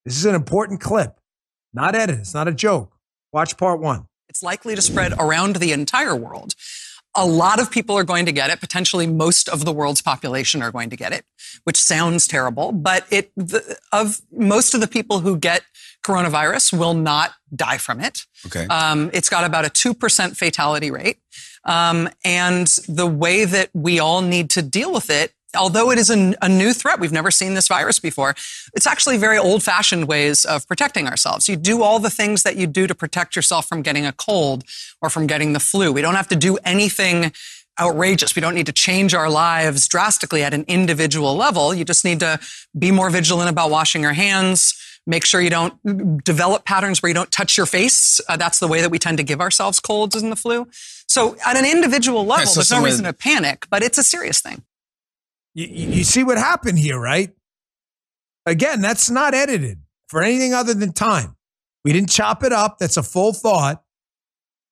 [0.06, 1.20] This is an important clip,
[1.74, 2.22] not edited.
[2.22, 2.94] It's not a joke.
[3.34, 4.08] Watch part one.
[4.30, 6.54] It's likely to spread around the entire world.
[7.15, 8.60] A lot of people are going to get it.
[8.60, 11.26] Potentially, most of the world's population are going to get it,
[11.63, 12.72] which sounds terrible.
[12.72, 15.63] But it the, of most of the people who get
[16.06, 18.22] coronavirus will not die from it.
[18.46, 18.68] Okay.
[18.68, 21.20] Um, it's got about a two percent fatality rate,
[21.63, 26.10] um, and the way that we all need to deal with it although it is
[26.10, 28.36] a, a, new threat, we've never seen this virus before.
[28.74, 31.48] It's actually very old fashioned ways of protecting ourselves.
[31.50, 34.63] You do all the things that you do to protect yourself from getting a cold
[35.02, 35.91] or from getting the flu.
[35.91, 37.32] We don't have to do anything
[37.80, 38.36] outrageous.
[38.36, 41.74] We don't need to change our lives drastically at an individual level.
[41.74, 42.39] You just need to
[42.78, 44.74] be more vigilant about washing your hands.
[45.08, 48.20] Make sure you don't develop patterns where you don't touch your face.
[48.28, 50.68] Uh, that's the way that we tend to give ourselves colds and the flu.
[51.08, 54.41] So at an individual level, so there's no reason to panic, but it's a serious
[54.41, 54.63] thing.
[55.56, 57.32] You, you see what happened here, right?
[58.46, 61.36] Again, that's not edited for anything other than time.
[61.84, 62.78] We didn't chop it up.
[62.78, 63.82] That's a full thought.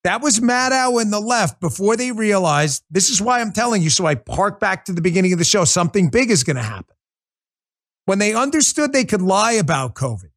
[0.03, 3.89] That was Maddow and the left before they realized this is why I'm telling you.
[3.89, 5.63] So I park back to the beginning of the show.
[5.63, 6.95] Something big is going to happen.
[8.05, 10.31] When they understood they could lie about COVID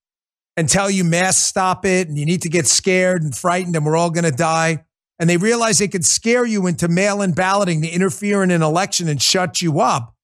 [0.57, 3.85] and tell you masks stop it and you need to get scared and frightened and
[3.85, 4.85] we're all going to die.
[5.19, 8.63] And they realized they could scare you into mail in balloting to interfere in an
[8.63, 10.16] election and shut you up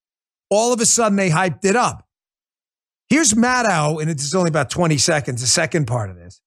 [0.53, 2.07] all of a sudden they hyped it up.
[3.09, 6.41] Here's Maddow, and it's only about 20 seconds, the second part of this.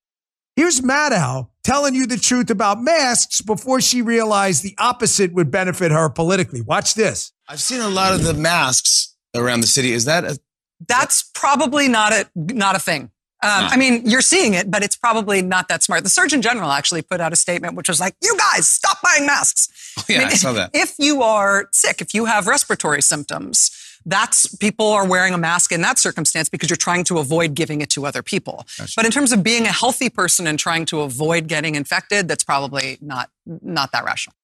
[0.55, 5.91] Here's Maddow telling you the truth about masks before she realized the opposite would benefit
[5.91, 6.61] her politically.
[6.61, 7.33] Watch this.
[7.49, 9.91] I've seen a lot of the masks around the city.
[9.91, 10.39] Is that a
[10.87, 13.11] That's probably not a not a thing.
[13.43, 16.03] Um, I mean, you're seeing it, but it's probably not that smart.
[16.03, 19.25] The Surgeon General actually put out a statement which was like, "You guys, stop buying
[19.25, 19.67] masks."
[19.99, 20.71] Oh, yeah, I, mean, I saw that.
[20.73, 23.69] If you are sick, if you have respiratory symptoms,
[24.05, 27.81] that's people are wearing a mask in that circumstance because you're trying to avoid giving
[27.81, 28.65] it to other people.
[28.77, 28.93] Gotcha.
[28.95, 32.43] But in terms of being a healthy person and trying to avoid getting infected, that's
[32.43, 34.35] probably not not that rational.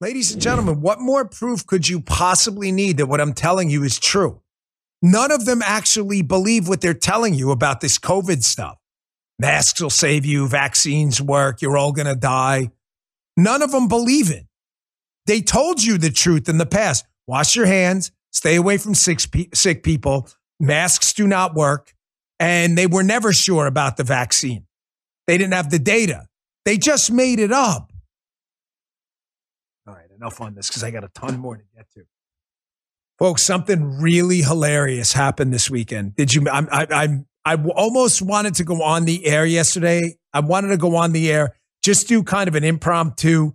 [0.00, 3.84] Ladies and gentlemen, what more proof could you possibly need that what I'm telling you
[3.84, 4.40] is true?
[5.00, 8.78] None of them actually believe what they're telling you about this COVID stuff.
[9.38, 12.70] Masks will save you, vaccines work, you're all going to die.
[13.36, 14.46] None of them believe it.
[15.26, 17.04] They told you the truth in the past.
[17.26, 19.20] Wash your hands, Stay away from sick,
[19.54, 20.28] sick people.
[20.60, 21.94] Masks do not work.
[22.40, 24.66] And they were never sure about the vaccine.
[25.26, 26.26] They didn't have the data.
[26.64, 27.92] They just made it up.
[29.86, 32.02] All right, enough on this because I got a ton more to get to.
[33.18, 36.16] Folks, something really hilarious happened this weekend.
[36.16, 36.46] Did you?
[36.50, 40.16] I'm, I, I'm, I almost wanted to go on the air yesterday.
[40.32, 43.52] I wanted to go on the air, just do kind of an impromptu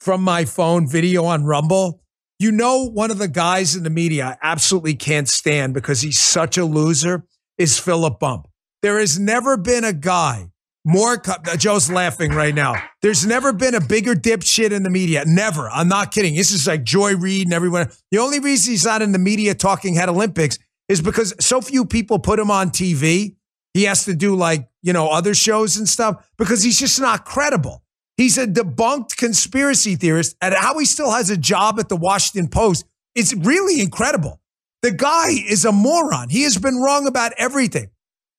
[0.00, 2.02] from my phone video on Rumble.
[2.40, 6.20] You know, one of the guys in the media I absolutely can't stand because he's
[6.20, 7.24] such a loser
[7.58, 8.46] is Philip Bump.
[8.80, 10.52] There has never been a guy
[10.84, 11.20] more.
[11.26, 12.74] Uh, Joe's laughing right now.
[13.02, 15.24] There's never been a bigger dipshit in the media.
[15.26, 15.68] Never.
[15.68, 16.36] I'm not kidding.
[16.36, 17.90] This is like Joy Reid and everyone.
[18.12, 21.84] The only reason he's not in the media talking head Olympics is because so few
[21.84, 23.34] people put him on TV.
[23.74, 27.24] He has to do like, you know, other shows and stuff because he's just not
[27.24, 27.82] credible.
[28.18, 32.50] He's a debunked conspiracy theorist, and how he still has a job at the Washington
[32.50, 34.40] Post is really incredible.
[34.82, 36.28] The guy is a moron.
[36.28, 37.90] He has been wrong about everything.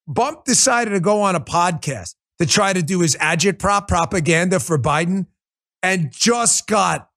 [0.05, 4.77] Bump decided to go on a podcast to try to do his agitprop propaganda for
[4.77, 5.27] Biden
[5.81, 7.09] and just got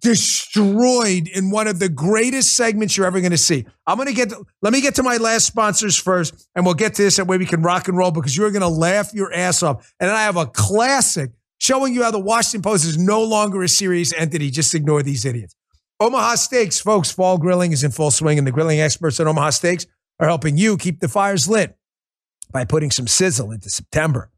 [0.00, 3.64] destroyed in one of the greatest segments you're ever going to see.
[3.86, 6.94] I'm going to get, let me get to my last sponsors first, and we'll get
[6.94, 9.32] to this that way we can rock and roll because you're going to laugh your
[9.32, 9.92] ass off.
[9.98, 13.62] And then I have a classic showing you how the Washington Post is no longer
[13.62, 14.50] a serious entity.
[14.50, 15.54] Just ignore these idiots.
[16.00, 19.50] Omaha Steaks, folks, fall grilling is in full swing, and the grilling experts at Omaha
[19.50, 19.86] Steaks
[20.18, 21.76] are helping you keep the fires lit
[22.50, 24.30] by putting some sizzle into September.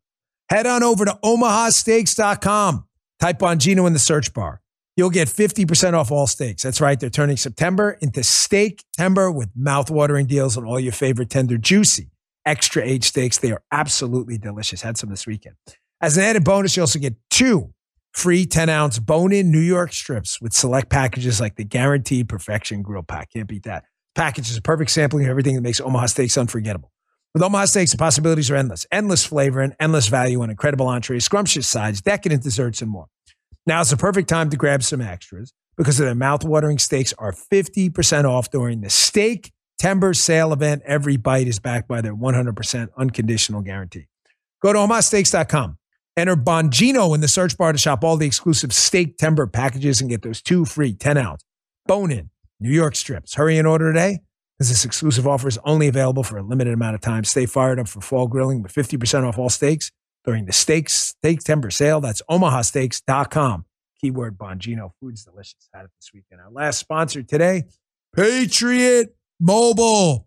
[0.48, 2.85] Head on over to omahasteaks.com.
[3.20, 4.61] Type Bongino in the search bar.
[4.96, 6.62] You'll get 50% off all steaks.
[6.62, 6.98] That's right.
[6.98, 12.11] They're turning September into steak timber with mouth-watering deals on all your favorite tender, juicy,
[12.44, 13.38] extra aged steaks.
[13.38, 14.82] They are absolutely delicious.
[14.82, 15.54] Had some this weekend.
[16.02, 17.72] As an added bonus, you also get two
[18.12, 22.82] free 10 ounce bone in New York strips with select packages like the Guaranteed Perfection
[22.82, 23.32] Grill Pack.
[23.32, 23.84] Can't beat that.
[24.16, 26.90] Package is a perfect sampling of everything that makes Omaha Steaks unforgettable.
[27.34, 28.84] With Omaha Steaks, the possibilities are endless.
[28.90, 33.06] Endless flavor and endless value on incredible entrees, scrumptious sides, decadent desserts, and more.
[33.64, 38.24] Now is the perfect time to grab some extras because their mouth-watering steaks are 50%
[38.24, 40.82] off during the Steak Timber Sale event.
[40.84, 44.08] Every bite is backed by their 100% unconditional guarantee.
[44.60, 45.78] Go to omahasteaks.com.
[46.16, 50.22] Enter Bongino in the search bar to shop all the exclusive Steaktember packages and get
[50.22, 51.42] those two free 10 ounce
[51.87, 53.35] bone-in New York strips.
[53.35, 54.20] Hurry and order today
[54.59, 57.25] because this exclusive offer is only available for a limited amount of time.
[57.25, 59.90] Stay fired up for fall grilling with 50% off all steaks
[60.25, 62.01] during the steaks Steaktember sale.
[62.01, 63.64] That's omahasteaks.com.
[64.01, 64.90] Keyword Bongino.
[65.01, 65.68] Food's delicious.
[65.72, 66.40] Had it this weekend.
[66.40, 67.64] Our last sponsor today,
[68.14, 70.27] Patriot Mobile.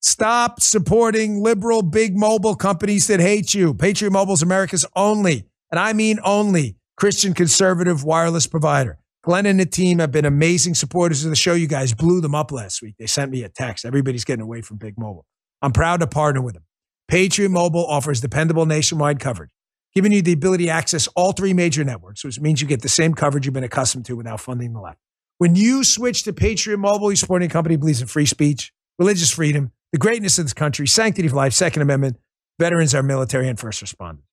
[0.00, 3.74] Stop supporting liberal big mobile companies that hate you.
[3.74, 8.98] Patriot Mobile is America's only, and I mean only, Christian conservative wireless provider.
[9.22, 11.54] Glenn and the team have been amazing supporters of the show.
[11.54, 12.94] You guys blew them up last week.
[12.96, 13.84] They sent me a text.
[13.84, 15.26] Everybody's getting away from Big Mobile.
[15.60, 16.62] I'm proud to partner with them.
[17.08, 19.50] Patriot Mobile offers dependable nationwide coverage,
[19.94, 22.88] giving you the ability to access all three major networks, which means you get the
[22.88, 24.98] same coverage you've been accustomed to without funding the left.
[25.38, 29.32] When you switch to Patriot Mobile, your supporting a company believes in free speech, religious
[29.32, 32.18] freedom, the greatness of this country, sanctity of life, Second Amendment,
[32.58, 34.24] veterans, our military, and first responders.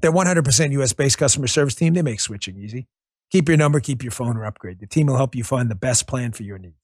[0.00, 1.92] They're 100% US based customer service team.
[1.92, 2.86] They make switching easy.
[3.30, 4.78] Keep your number, keep your phone, or upgrade.
[4.78, 6.78] The team will help you find the best plan for your needs.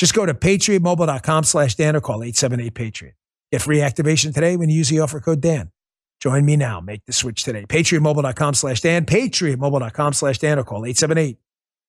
[0.00, 3.14] Just go to patriotmobile.com slash Dan or call 878 Patriot.
[3.52, 5.70] Get free activation today when you use the offer code Dan.
[6.18, 6.80] Join me now.
[6.80, 7.66] Make the switch today.
[7.66, 9.06] Patriotmobile.com slash Dan.
[9.06, 11.38] Patriotmobile.com slash Dan or call 878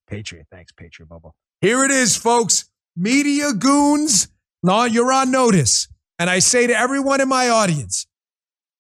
[0.08, 0.46] Patriot.
[0.52, 1.34] Thanks, Patriot Mobile.
[1.60, 2.70] Here it is, folks.
[2.96, 4.28] Media goons.
[4.64, 5.90] No, you're on notice.
[6.18, 8.08] And I say to everyone in my audience,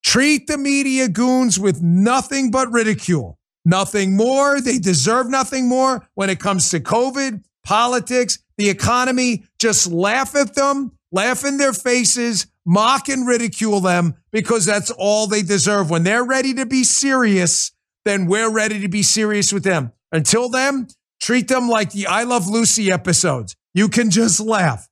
[0.03, 3.37] treat the media goons with nothing but ridicule.
[3.65, 4.61] Nothing more.
[4.61, 9.43] They deserve nothing more when it comes to COVID, politics, the economy.
[9.59, 15.27] Just laugh at them, laugh in their faces, mock and ridicule them because that's all
[15.27, 15.89] they deserve.
[15.89, 17.71] When they're ready to be serious,
[18.05, 19.91] then we're ready to be serious with them.
[20.11, 20.87] Until then,
[21.21, 23.55] treat them like the I Love Lucy episodes.
[23.73, 24.87] You can just laugh.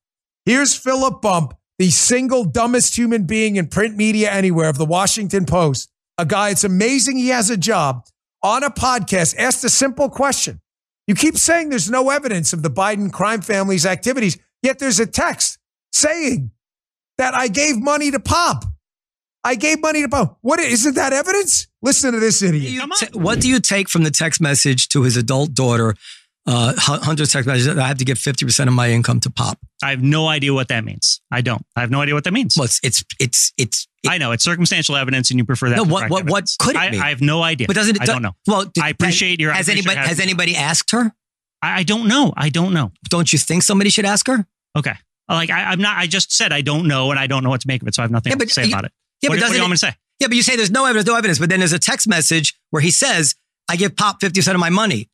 [0.45, 5.45] Here's Philip Bump, the single dumbest human being in print media anywhere of the Washington
[5.45, 5.91] Post.
[6.17, 8.05] A guy, it's amazing he has a job
[8.41, 10.59] on a podcast asked a simple question.
[11.05, 15.05] You keep saying there's no evidence of the Biden crime family's activities, yet there's a
[15.05, 15.59] text
[15.93, 16.51] saying
[17.19, 18.63] that I gave money to Pop.
[19.43, 20.39] I gave money to Pop.
[20.41, 21.67] What isn't that evidence?
[21.83, 22.83] Listen to this idiot.
[23.13, 25.95] What do you take from the text message to his adult daughter?
[26.47, 29.59] Uh, text message I have to give 50% of my income to Pop.
[29.83, 31.21] I have no idea what that means.
[31.31, 31.63] I don't.
[31.75, 32.55] I have no idea what that means.
[32.57, 35.75] Well, it's, it's, it's, it's, I know it's circumstantial evidence, and you prefer that.
[35.75, 36.99] No, what, what, what could it I, be?
[36.99, 37.67] I have no idea.
[37.67, 38.01] But doesn't it?
[38.01, 38.31] I don't know.
[38.47, 39.51] Well, did- I appreciate your.
[39.51, 41.13] Has appreciate anybody has anybody asked her?
[41.61, 42.33] I, I don't know.
[42.35, 42.91] I don't know.
[43.09, 44.45] Don't you think somebody should ask her?
[44.75, 44.93] Okay.
[45.29, 45.97] Like I, I'm not.
[45.97, 47.93] I just said I don't know, and I don't know what to make of it,
[47.93, 48.91] so I have nothing Yeah, to say you- about it.
[49.21, 49.95] Yeah, what, but do- what do doesn't you it- want me to say?
[50.19, 52.55] Yeah, but you say there's no evidence, no evidence, but then there's a text message
[52.71, 53.35] where he says,
[53.69, 55.09] "I give Pop 50% of my money."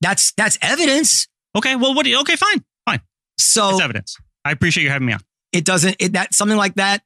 [0.00, 1.26] That's that's evidence.
[1.56, 1.76] Okay.
[1.76, 2.04] Well, what?
[2.04, 2.36] Do you, okay.
[2.36, 2.64] Fine.
[2.86, 3.00] Fine.
[3.38, 4.16] So It's evidence.
[4.44, 5.20] I appreciate you having me on.
[5.52, 7.02] it doesn't it that something like that.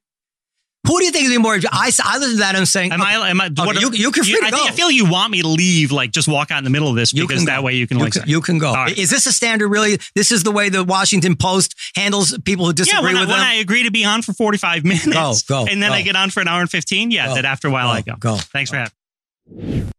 [0.85, 1.55] Who do you think is more?
[1.70, 3.31] I I listen to that and I'm saying, Am I?
[3.31, 3.46] Am I?
[3.46, 4.57] okay, what- you, you can free to I, go.
[4.57, 6.88] think, I feel you want me to leave, like just walk out in the middle
[6.88, 7.62] of this, You because that go.
[7.62, 8.14] way you can you like.
[8.14, 8.66] can, you can go.
[8.70, 8.98] All right.
[8.98, 9.68] Is this a standard?
[9.68, 13.20] Really, this is the way the Washington Post handles people who disagree yeah, when, I,
[13.20, 13.38] with when.
[13.38, 15.94] I agree to be on for 45 minutes, Go, go, and then go.
[15.94, 17.92] I get on for an hour and 15, yeah, Go, then after a while go,
[17.92, 18.16] I go.
[18.18, 18.92] go, Thanks for having.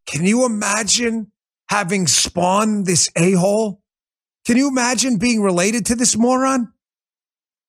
[0.05, 1.31] Can you imagine
[1.69, 3.81] having spawned this a hole?
[4.45, 6.73] Can you imagine being related to this moron?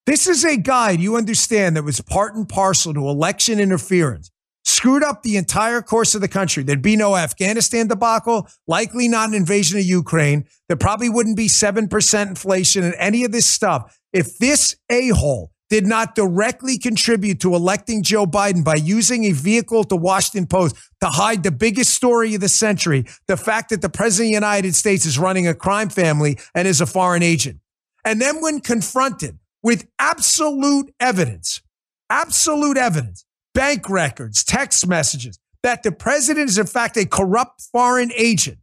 [0.07, 4.31] This is a guy, you understand, that was part and parcel to election interference,
[4.65, 6.63] screwed up the entire course of the country.
[6.63, 10.45] There'd be no Afghanistan debacle, likely not an invasion of Ukraine.
[10.69, 13.99] There probably wouldn't be 7% inflation and any of this stuff.
[14.13, 19.33] If this a hole did not directly contribute to electing Joe Biden by using a
[19.33, 23.83] vehicle to Washington Post to hide the biggest story of the century, the fact that
[23.83, 27.23] the president of the United States is running a crime family and is a foreign
[27.23, 27.61] agent.
[28.05, 31.63] And then when confronted with absolute evidence,
[32.11, 38.13] absolute evidence, bank records, text messages, that the president is in fact a corrupt foreign
[38.15, 38.59] agent,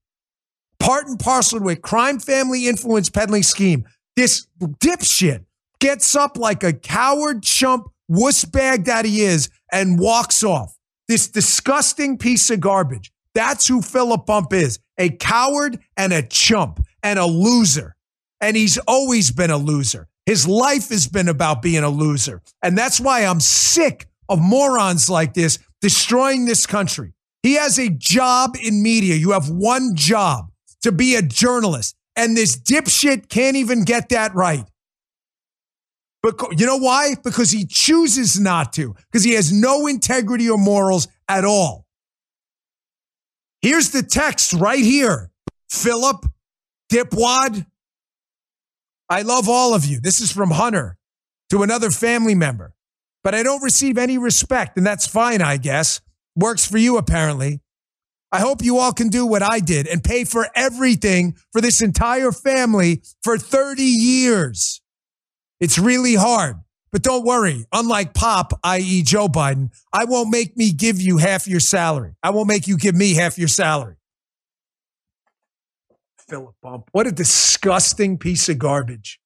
[0.79, 3.85] part and parcel to a crime family influence peddling scheme,
[4.15, 5.45] this dipshit
[5.81, 10.77] gets up like a coward chump wuss bag that he is and walks off.
[11.09, 13.11] This disgusting piece of garbage.
[13.33, 17.95] That's who Philip Bump is a coward and a chump and a loser.
[18.39, 20.07] And he's always been a loser.
[20.25, 22.41] His life has been about being a loser.
[22.61, 27.13] And that's why I'm sick of morons like this destroying this country.
[27.43, 29.15] He has a job in media.
[29.15, 30.51] You have one job
[30.83, 31.95] to be a journalist.
[32.15, 34.65] And this dipshit can't even get that right.
[36.23, 37.15] Because, you know why?
[37.23, 41.85] Because he chooses not to, because he has no integrity or morals at all.
[43.61, 45.31] Here's the text right here
[45.69, 46.25] Philip,
[46.91, 47.65] Dipwad.
[49.09, 49.99] I love all of you.
[49.99, 50.97] This is from Hunter
[51.49, 52.73] to another family member,
[53.23, 56.01] but I don't receive any respect, and that's fine, I guess.
[56.35, 57.61] Works for you, apparently.
[58.31, 61.81] I hope you all can do what I did and pay for everything for this
[61.81, 64.80] entire family for 30 years.
[65.61, 66.57] It's really hard.
[66.91, 71.47] But don't worry, unlike Pop, i.e., Joe Biden, I won't make me give you half
[71.47, 72.15] your salary.
[72.21, 73.95] I won't make you give me half your salary.
[76.27, 79.21] Philip Bump, what a disgusting piece of garbage.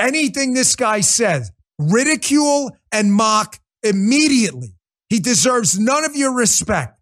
[0.00, 4.74] Anything this guy says, ridicule and mock immediately.
[5.08, 6.98] He deserves none of your respect.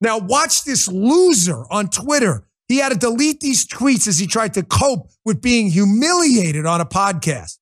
[0.00, 2.46] Now, watch this loser on Twitter.
[2.66, 6.80] He had to delete these tweets as he tried to cope with being humiliated on
[6.80, 7.59] a podcast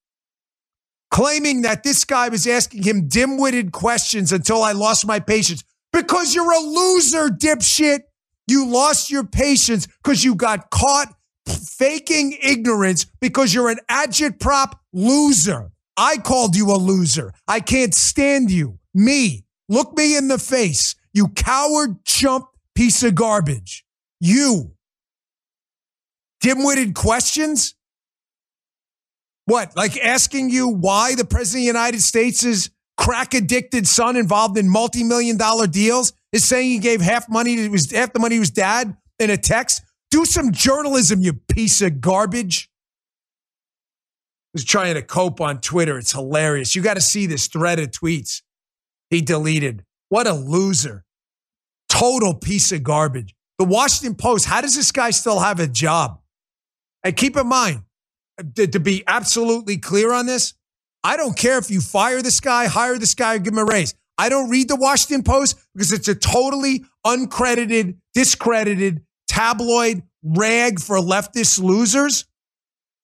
[1.11, 5.65] claiming that this guy was asking him dim witted questions until I lost my patience.
[5.93, 8.01] Because you're a loser, dipshit.
[8.47, 11.15] You lost your patience because you got caught
[11.47, 15.71] faking ignorance because you're an agitprop loser.
[15.97, 17.33] I called you a loser.
[17.47, 18.79] I can't stand you.
[18.95, 19.45] Me.
[19.69, 20.95] Look me in the face.
[21.13, 23.85] You coward chump piece of garbage.
[24.21, 24.73] You.
[26.41, 27.75] Dim witted questions?
[29.49, 32.69] What, like asking you why the president of the United States'
[32.99, 37.57] crack addicted son involved in multi million dollar deals is saying he gave half money
[37.57, 39.81] to his half the money to his dad in a text?
[40.11, 42.69] Do some journalism, you piece of garbage.
[44.53, 45.97] Was trying to cope on Twitter.
[45.97, 46.77] It's hilarious.
[46.77, 48.43] You got to see this thread of tweets
[49.09, 49.83] he deleted.
[50.11, 51.07] What a loser.
[51.89, 53.35] Total piece of garbage.
[53.57, 56.21] The Washington Post, how does this guy still have a job?
[57.03, 57.85] And keep in mind,
[58.55, 60.55] to, to be absolutely clear on this,
[61.05, 63.65] I don't care if you fire this guy, hire this guy, or give him a
[63.65, 63.95] raise.
[64.17, 70.97] I don't read the Washington Post because it's a totally uncredited, discredited tabloid rag for
[70.99, 72.27] leftist losers.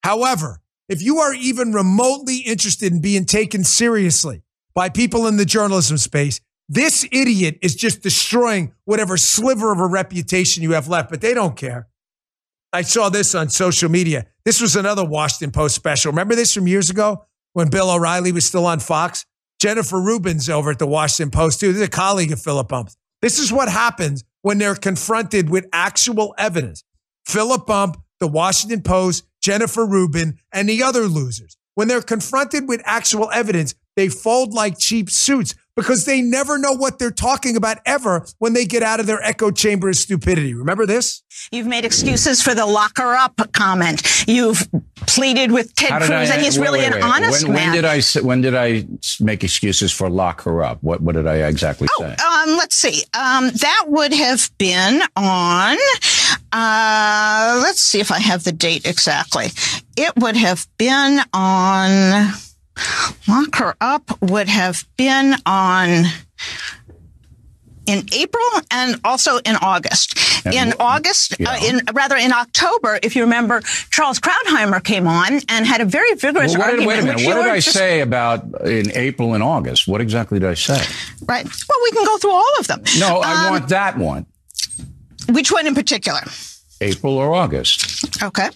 [0.02, 4.42] However, if you are even remotely interested in being taken seriously
[4.74, 9.86] by people in the journalism space, this idiot is just destroying whatever sliver of a
[9.86, 11.88] reputation you have left, but they don't care.
[12.74, 14.26] I saw this on social media.
[14.44, 16.10] This was another Washington Post special.
[16.10, 19.24] Remember this from years ago when Bill O'Reilly was still on Fox?
[19.60, 21.68] Jennifer Rubin's over at the Washington Post, too.
[21.68, 22.96] This is a colleague of Philip Bump's.
[23.22, 26.82] This is what happens when they're confronted with actual evidence.
[27.26, 31.56] Philip Bump, the Washington Post, Jennifer Rubin, and the other losers.
[31.76, 36.72] When they're confronted with actual evidence, they fold like cheap suits because they never know
[36.72, 40.54] what they're talking about ever when they get out of their echo chamber of stupidity.
[40.54, 41.22] Remember this?
[41.50, 44.02] You've made excuses for the locker up comment.
[44.28, 44.68] You've
[45.06, 47.66] pleaded with Ted Cruz, I, and he's wait, really wait, an honest when, man.
[47.68, 50.78] When did I s- when did I s- make excuses for lock her up?
[50.82, 52.04] What what did I exactly say?
[52.14, 53.02] Um, let's see.
[53.14, 55.76] Um, that would have been on.
[56.52, 59.46] Uh, let's see if I have the date exactly.
[59.96, 62.32] It would have been on.
[63.28, 66.04] Lock her up would have been on
[67.86, 70.18] in April and also in August.
[70.46, 73.60] And in August, uh, in rather in October, if you remember,
[73.90, 76.86] Charles Krauthammer came on and had a very vigorous Well, what did, argument.
[76.88, 77.26] wait a minute.
[77.26, 79.86] What did I just- say about in April and August?
[79.86, 80.82] What exactly did I say?
[81.26, 81.44] Right.
[81.44, 82.82] Well, we can go through all of them.
[82.98, 84.26] No, I Um, want that one.
[85.28, 86.20] Which one in particular?
[86.80, 88.22] April or August?
[88.22, 88.48] Okay.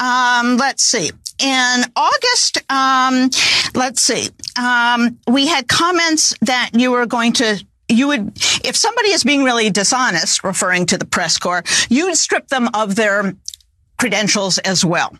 [0.00, 1.10] Um, let's see.
[1.38, 3.30] In August, um,
[3.74, 4.28] let's see.
[4.56, 7.64] Um, we had comments that you were going to.
[7.88, 8.32] You would,
[8.64, 12.68] if somebody is being really dishonest, referring to the press corps, you would strip them
[12.74, 13.34] of their
[13.98, 15.16] credentials as well.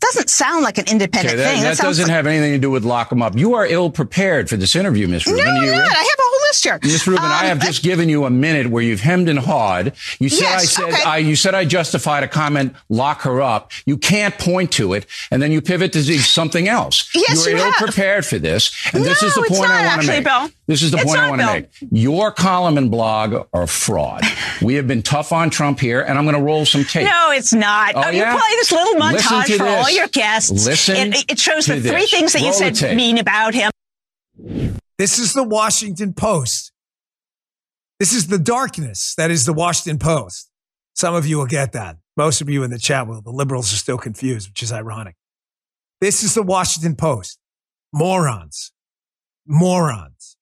[0.00, 1.62] Doesn't sound like an independent Okay, that, thing.
[1.62, 3.36] that sounds doesn't like- have anything to do with lock them up.
[3.36, 5.44] You are ill prepared for this interview, Miss Rubin.
[5.44, 5.80] No, I'm not.
[5.80, 6.78] I have a whole list here.
[6.82, 9.92] Miss Rubin, I Um, have just given you a minute where you've hemmed and hawed.
[10.20, 11.02] You said I Yes, said okay.
[11.02, 13.72] I, you said I justified a comment, lock her up.
[13.84, 17.08] You can't point to it, and then you pivot to something else.
[17.14, 20.02] Yes, You're you ill prepared for this, and this is the point not I want
[20.02, 20.24] to make.
[20.24, 20.50] Bill.
[20.66, 21.68] This is the It's point I want to make.
[21.90, 24.22] Your column and blog are fraud.
[24.60, 27.06] we have been tough on Trump here, and I'm going to roll some tape.
[27.08, 27.94] No, it's not.
[27.94, 28.32] Oh, Oh, yeah?
[28.32, 30.66] You play this little Listen montage to for all your guests.
[30.66, 33.54] Listen It, it shows to the three things that you Roll the said mean about
[33.54, 33.70] him.
[34.98, 36.72] This is the Washington Post.
[37.98, 40.50] This is the darkness that is the Washington Post.
[40.94, 41.98] Some of you will get that.
[42.16, 43.20] Most of you in the chat will.
[43.20, 45.16] The liberals are still confused, which is ironic.
[46.00, 47.38] This is the Washington Post.
[47.92, 48.72] Morons.
[49.46, 50.36] Morons.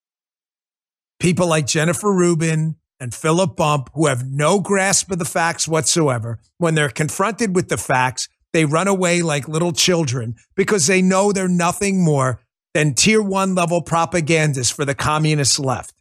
[1.21, 6.39] People like Jennifer Rubin, and Philip Bump, who have no grasp of the facts whatsoever,
[6.59, 11.33] when they're confronted with the facts, they run away like little children because they know
[11.33, 12.41] they're nothing more
[12.73, 15.93] than tier one level propagandists for the communist left.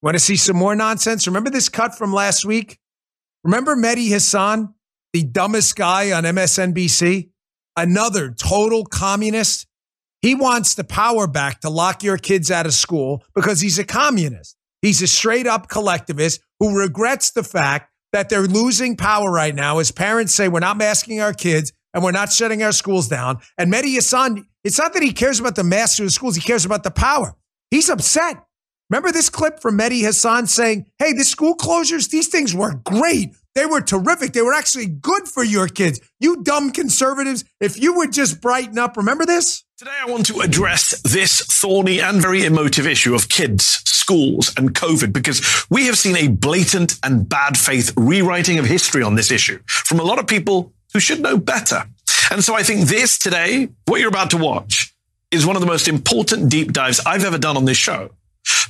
[0.00, 1.26] Want to see some more nonsense?
[1.26, 2.78] Remember this cut from last week?
[3.44, 4.74] Remember Mehdi Hasan,
[5.12, 7.30] the dumbest guy on MSNBC?
[7.76, 9.66] Another total communist.
[10.22, 13.84] He wants the power back to lock your kids out of school because he's a
[13.84, 14.56] communist.
[14.80, 19.78] He's a straight up collectivist who regrets the fact that they're losing power right now
[19.78, 23.38] as parents say, we're not masking our kids and we're not shutting our schools down.
[23.56, 26.42] And Mehdi Hasan, it's not that he cares about the master of the schools, he
[26.42, 27.34] cares about the power.
[27.70, 28.44] He's upset.
[28.90, 33.34] Remember this clip from Mehdi Hasan saying, hey, the school closures, these things were great.
[33.54, 34.32] They were terrific.
[34.32, 36.00] They were actually good for your kids.
[36.20, 39.64] You dumb conservatives, if you would just brighten up, remember this?
[39.78, 44.74] Today, I want to address this thorny and very emotive issue of kids, schools, and
[44.74, 49.30] COVID because we have seen a blatant and bad faith rewriting of history on this
[49.30, 51.84] issue from a lot of people who should know better.
[52.32, 54.92] And so I think this today, what you're about to watch,
[55.30, 58.10] is one of the most important deep dives I've ever done on this show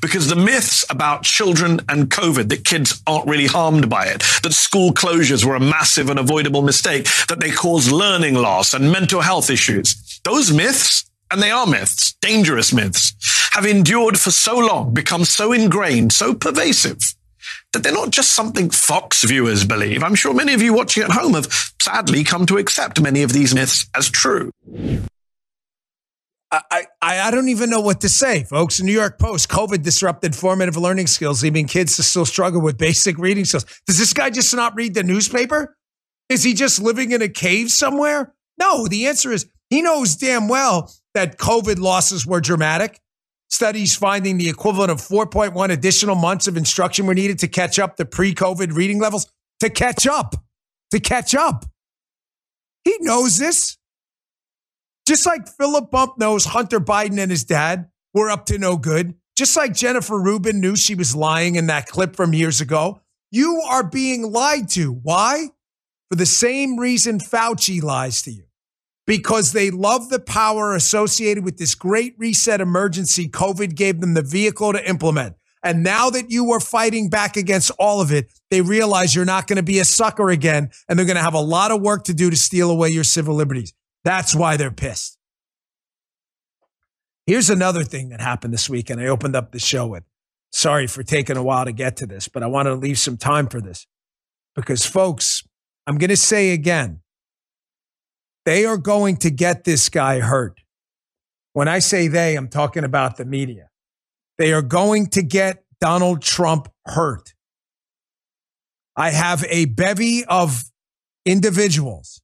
[0.01, 4.53] because the myths about children and COVID, that kids aren't really harmed by it, that
[4.53, 9.21] school closures were a massive and avoidable mistake, that they cause learning loss and mental
[9.21, 13.15] health issues, those myths, and they are myths, dangerous myths,
[13.53, 16.99] have endured for so long, become so ingrained, so pervasive,
[17.73, 20.03] that they're not just something Fox viewers believe.
[20.03, 23.33] I'm sure many of you watching at home have sadly come to accept many of
[23.33, 24.51] these myths as true.
[26.51, 28.81] I, I, I don't even know what to say, folks.
[28.81, 33.19] New York Post, COVID disrupted formative learning skills, leaving kids to still struggle with basic
[33.19, 33.67] reading skills.
[33.87, 35.77] Does this guy just not read the newspaper?
[36.29, 38.35] Is he just living in a cave somewhere?
[38.59, 43.01] No, the answer is he knows damn well that COVID losses were dramatic.
[43.51, 47.97] Studies finding the equivalent of 4.1 additional months of instruction were needed to catch up
[47.97, 49.27] to pre COVID reading levels.
[49.61, 50.37] To catch up,
[50.93, 51.65] to catch up.
[52.85, 53.78] He knows this.
[55.09, 59.15] Just like Philip Bump knows Hunter Biden and his dad were up to no good,
[59.39, 63.01] just like Jennifer Rubin knew she was lying in that clip from years ago,
[63.31, 64.93] you are being lied to.
[64.93, 65.47] Why?
[66.11, 68.45] For the same reason Fauci lies to you.
[69.07, 74.21] Because they love the power associated with this great reset emergency COVID gave them the
[74.21, 75.37] vehicle to implement.
[75.65, 79.47] And now that you are fighting back against all of it, they realize you're not
[79.47, 80.69] going to be a sucker again.
[80.87, 83.05] And they're going to have a lot of work to do to steal away your
[83.05, 83.73] civil liberties.
[84.09, 85.19] That's why they're pissed.
[87.27, 90.03] Here's another thing that happened this week, and I opened up the show with.
[90.51, 93.19] Sorry for taking a while to get to this, but I wanted to leave some
[93.19, 93.87] time for this.
[94.55, 95.47] Because, folks,
[95.87, 97.03] I'm going to say again,
[98.47, 100.63] they are going to get this guy hurt.
[101.53, 103.69] When I say they, I'm talking about the media.
[104.39, 107.35] They are going to get Donald Trump hurt.
[108.97, 110.65] I have a bevy of
[111.27, 112.23] individuals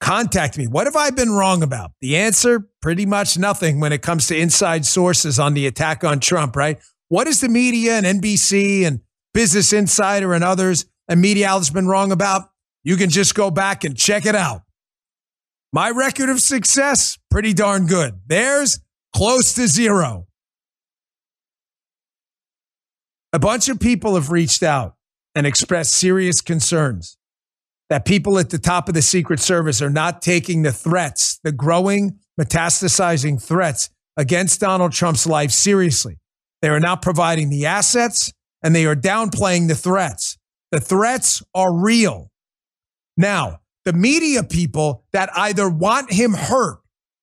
[0.00, 0.66] Contact me.
[0.66, 1.92] What have I been wrong about?
[2.00, 6.20] The answer pretty much nothing when it comes to inside sources on the attack on
[6.20, 6.78] Trump, right?
[7.08, 9.00] What is the media and NBC and
[9.32, 12.50] Business Insider and others and media outlets been wrong about?
[12.82, 14.62] You can just go back and check it out.
[15.72, 18.20] My record of success, pretty darn good.
[18.26, 18.80] Theirs,
[19.14, 20.26] close to zero.
[23.32, 24.94] A bunch of people have reached out
[25.34, 27.16] and expressed serious concerns
[27.94, 31.52] that people at the top of the Secret Service are not taking the threats, the
[31.52, 36.18] growing, metastasizing threats against Donald Trump's life seriously.
[36.60, 38.32] They are not providing the assets
[38.64, 40.36] and they are downplaying the threats.
[40.72, 42.32] The threats are real.
[43.16, 46.80] Now, the media people that either want him hurt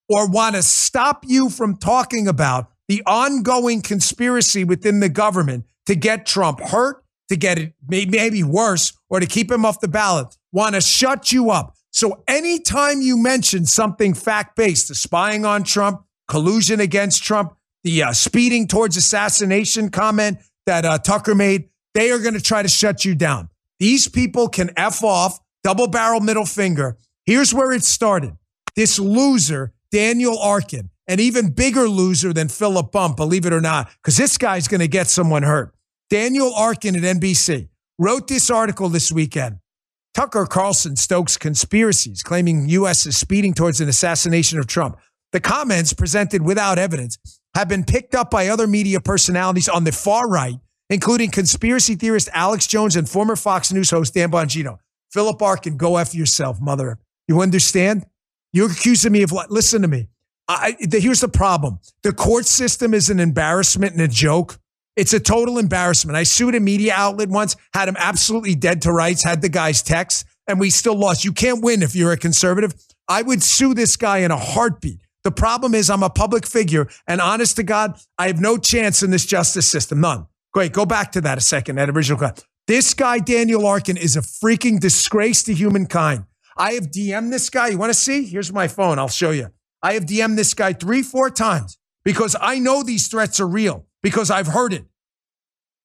[0.07, 5.95] or want to stop you from talking about the ongoing conspiracy within the government to
[5.95, 10.37] get Trump hurt, to get it maybe worse, or to keep him off the ballot
[10.51, 11.75] want to shut you up.
[11.91, 18.03] So anytime you mention something fact based, the spying on Trump, collusion against Trump, the
[18.03, 22.69] uh, speeding towards assassination comment that uh, Tucker made, they are going to try to
[22.69, 23.49] shut you down.
[23.79, 26.97] These people can F off, double barrel middle finger.
[27.25, 28.37] Here's where it started.
[28.75, 33.91] This loser, Daniel Arkin, an even bigger loser than Philip Bump, believe it or not,
[34.01, 35.75] because this guy's going to get someone hurt.
[36.09, 39.57] Daniel Arkin at NBC wrote this article this weekend
[40.13, 43.05] Tucker Carlson stokes conspiracies, claiming U.S.
[43.05, 44.97] is speeding towards an assassination of Trump.
[45.31, 47.17] The comments presented without evidence
[47.55, 50.55] have been picked up by other media personalities on the far right,
[50.89, 54.79] including conspiracy theorist Alex Jones and former Fox News host Dan Bongino.
[55.13, 56.99] Philip Arkin, go after yourself, mother.
[57.27, 58.05] You understand?
[58.51, 59.49] You're accusing me of what?
[59.49, 60.09] Listen to me.
[60.49, 64.59] I, the, here's the problem the court system is an embarrassment and a joke.
[64.97, 66.17] It's a total embarrassment.
[66.17, 69.81] I sued a media outlet once, had him absolutely dead to rights, had the guy's
[69.81, 71.23] text, and we still lost.
[71.23, 72.73] You can't win if you're a conservative.
[73.07, 74.99] I would sue this guy in a heartbeat.
[75.23, 79.01] The problem is I'm a public figure, and honest to God, I have no chance
[79.01, 80.01] in this justice system.
[80.01, 80.27] None.
[80.53, 80.73] Great.
[80.73, 82.45] Go back to that a second, that original question.
[82.67, 86.25] This guy, Daniel Arkin, is a freaking disgrace to humankind.
[86.57, 87.69] I have DM'd this guy.
[87.69, 88.25] You want to see?
[88.25, 88.99] Here's my phone.
[88.99, 89.49] I'll show you.
[89.81, 93.85] I have DM'd this guy three, four times because I know these threats are real
[94.03, 94.85] because I've heard it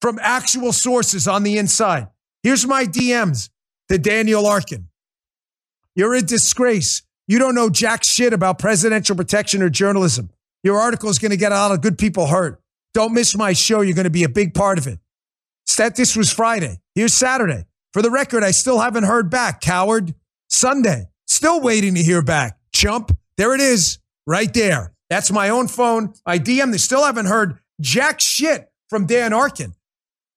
[0.01, 2.09] from actual sources on the inside.
[2.43, 3.51] Here's my DMs
[3.89, 4.89] to Daniel Arkin.
[5.95, 7.03] You're a disgrace.
[7.27, 10.31] You don't know jack shit about presidential protection or journalism.
[10.63, 12.61] Your article is going to get a lot of good people hurt.
[12.95, 13.81] Don't miss my show.
[13.81, 14.99] You're going to be a big part of it.
[15.65, 16.81] Stat, this was Friday.
[16.95, 17.65] Here's Saturday.
[17.93, 19.61] For the record, I still haven't heard back.
[19.61, 20.15] Coward.
[20.49, 21.07] Sunday.
[21.27, 22.59] Still waiting to hear back.
[22.73, 23.17] Chump.
[23.37, 23.99] There it is.
[24.27, 24.93] Right there.
[25.11, 26.15] That's my own phone.
[26.25, 26.73] I DM.
[26.73, 29.75] They still haven't heard jack shit from Dan Arkin.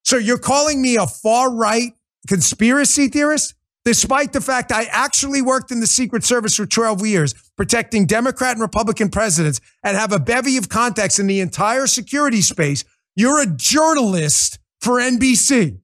[0.03, 1.93] So you're calling me a far right
[2.27, 3.55] conspiracy theorist?
[3.85, 8.51] Despite the fact I actually worked in the Secret Service for 12 years, protecting Democrat
[8.51, 12.83] and Republican presidents, and have a bevy of contacts in the entire security space,
[13.15, 15.79] you're a journalist for NBC.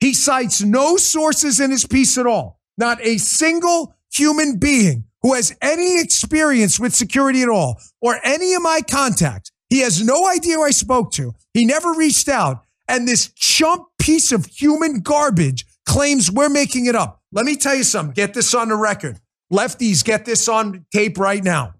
[0.00, 5.34] He cites no sources in his piece at all, not a single human being who
[5.34, 9.50] has any experience with security at all or any of my contacts.
[9.68, 11.34] He has no idea who I spoke to.
[11.52, 12.64] He never reached out.
[12.88, 17.22] And this chump piece of human garbage claims we're making it up.
[17.32, 18.14] Let me tell you something.
[18.14, 19.18] Get this on the record.
[19.52, 21.74] Lefties, get this on tape right now.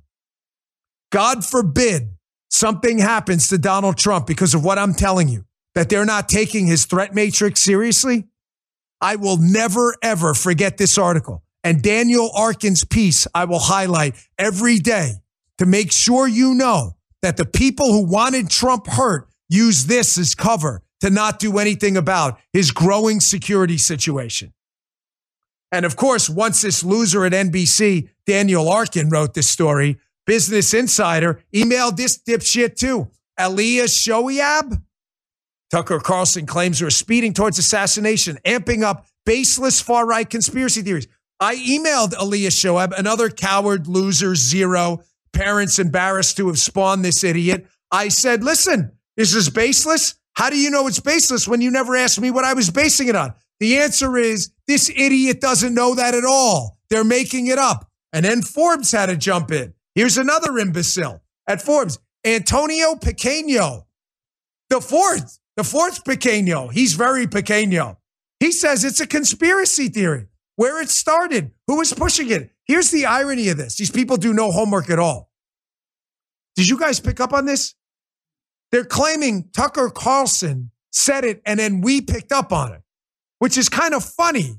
[1.10, 2.10] God forbid
[2.50, 6.66] something happens to Donald Trump because of what I'm telling you, that they're not taking
[6.66, 8.26] his threat matrix seriously.
[9.00, 11.42] I will never, ever forget this article.
[11.62, 15.14] And Daniel Arkin's piece, I will highlight every day
[15.58, 20.34] to make sure you know that the people who wanted Trump hurt use this as
[20.34, 24.52] cover to not do anything about his growing security situation.
[25.72, 31.42] And of course, once this loser at NBC, Daniel Arkin, wrote this story, Business Insider
[31.54, 33.08] emailed this dipshit too.
[33.38, 34.82] Alia Shoaib.
[35.70, 41.08] Tucker Carlson claims we're speeding towards assassination, amping up baseless far right conspiracy theories.
[41.40, 45.02] I emailed Alia Shoaib, another coward, loser, zero,
[45.36, 47.66] parents embarrassed to have spawned this idiot.
[47.92, 50.14] I said, listen, this is this baseless?
[50.34, 53.08] How do you know it's baseless when you never asked me what I was basing
[53.08, 53.34] it on?
[53.60, 56.78] The answer is this idiot doesn't know that at all.
[56.90, 57.90] They're making it up.
[58.12, 59.74] And then Forbes had to jump in.
[59.94, 63.84] Here's another imbecile at Forbes, Antonio Pequeño.
[64.68, 66.72] The fourth, the fourth Pequeño.
[66.72, 67.96] He's very Pequeño.
[68.40, 70.28] He says it's a conspiracy theory.
[70.56, 72.50] Where it started, who was pushing it.
[72.64, 73.76] Here's the irony of this.
[73.76, 75.25] These people do no homework at all.
[76.56, 77.74] Did you guys pick up on this?
[78.72, 82.82] They're claiming Tucker Carlson said it and then we picked up on it,
[83.38, 84.56] which is kind of funny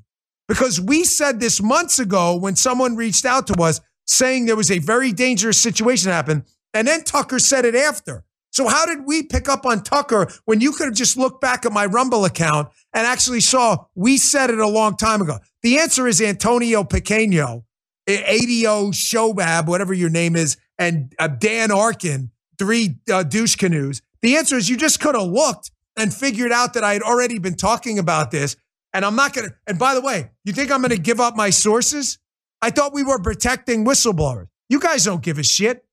[0.47, 4.71] because we said this months ago when someone reached out to us saying there was
[4.71, 6.45] a very dangerous situation happen.
[6.73, 8.23] And then Tucker said it after.
[8.51, 11.65] So how did we pick up on Tucker when you could have just looked back
[11.65, 15.39] at my Rumble account and actually saw we said it a long time ago?
[15.63, 17.63] The answer is Antonio Pequeño,
[18.07, 24.01] ADO Shobab, whatever your name is, and uh, Dan Arkin three uh, douche canoes?
[24.21, 27.39] The answer is you just could have looked and figured out that I had already
[27.39, 28.55] been talking about this.
[28.93, 31.19] And I'm not going to, and by the way, you think I'm going to give
[31.19, 32.17] up my sources?
[32.61, 34.47] I thought we were protecting whistleblowers.
[34.69, 35.85] You guys don't give a shit.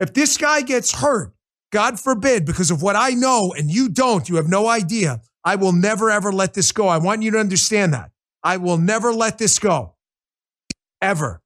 [0.00, 1.32] If this guy gets hurt,
[1.70, 5.56] God forbid, because of what I know and you don't, you have no idea, I
[5.56, 6.88] will never, ever let this go.
[6.88, 8.10] I want you to understand that.
[8.42, 9.94] I will never let this go.
[11.00, 11.42] Ever.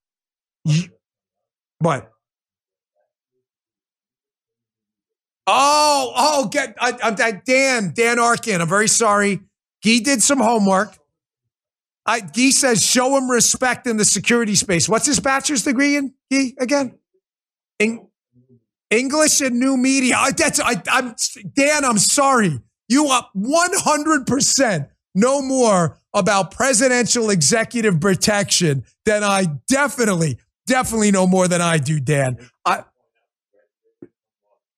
[1.81, 2.13] What?
[5.51, 8.61] Oh, oh, get I, Dan, Dan Arkin.
[8.61, 9.41] I'm very sorry.
[9.81, 10.97] He did some homework.
[12.05, 12.21] I,
[12.51, 14.89] says show him respect in the security space.
[14.89, 16.15] What's his bachelor's degree in?
[16.31, 16.99] Gee again?
[17.79, 18.07] In,
[18.91, 20.17] English and new media.
[20.17, 21.15] I, that's I, I'm
[21.55, 21.85] Dan.
[21.85, 22.59] I'm sorry.
[22.89, 31.27] You are 100 percent no more about presidential executive protection than I definitely, definitely know
[31.27, 32.39] more than I do, Dan.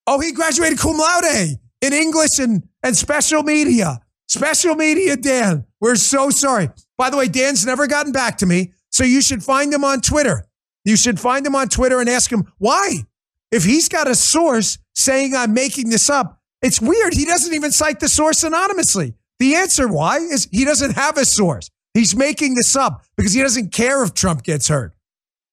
[0.07, 4.01] Oh, he graduated cum laude in English and, and special media.
[4.28, 5.64] Special media, Dan.
[5.80, 6.70] We're so sorry.
[6.96, 8.72] By the way, Dan's never gotten back to me.
[8.90, 10.44] So you should find him on Twitter.
[10.84, 13.05] You should find him on Twitter and ask him why.
[13.51, 17.14] If he's got a source saying I'm making this up, it's weird.
[17.14, 19.14] He doesn't even cite the source anonymously.
[19.38, 21.70] The answer why is he doesn't have a source.
[21.94, 24.94] He's making this up because he doesn't care if Trump gets hurt.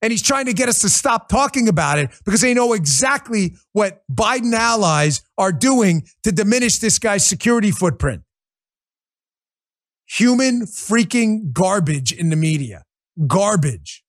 [0.08, 3.56] And he's trying to get us to stop talking about it because they know exactly
[3.74, 8.24] what Biden allies are doing to diminish this guy's security footprint.
[10.06, 12.86] Human freaking garbage in the media.
[13.28, 14.06] Garbage.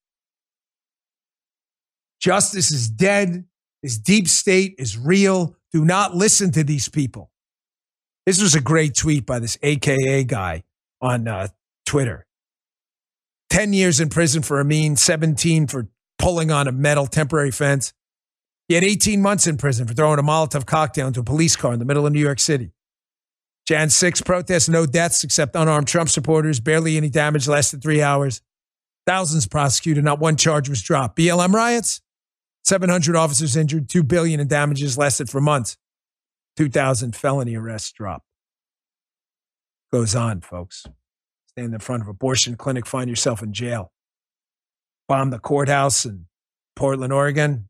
[2.21, 3.47] Justice is dead.
[3.83, 5.57] This deep state is real.
[5.73, 7.33] Do not listen to these people.
[8.25, 10.63] This was a great tweet by this AKA guy
[11.01, 11.49] on uh,
[11.85, 12.28] Twitter.
[13.51, 15.89] 10 years in prison for Amin, 17 for
[16.19, 17.93] pulling on a metal temporary fence.
[18.69, 21.73] He had 18 months in prison for throwing a Molotov cocktail into a police car
[21.73, 22.73] in the middle of New York City.
[23.67, 28.43] Jan 6 protests, no deaths except unarmed Trump supporters, barely any damage, lasted three hours.
[29.07, 31.17] Thousands prosecuted, not one charge was dropped.
[31.19, 32.03] BLM riots,
[32.65, 35.79] 700 officers injured, 2 billion in damages, lasted for months.
[36.57, 38.27] 2,000 felony arrests dropped.
[39.93, 40.85] Goes on, folks.
[41.59, 43.91] Stand in front of abortion clinic, find yourself in jail.
[45.09, 46.27] Bomb the courthouse in
[46.77, 47.69] Portland, Oregon.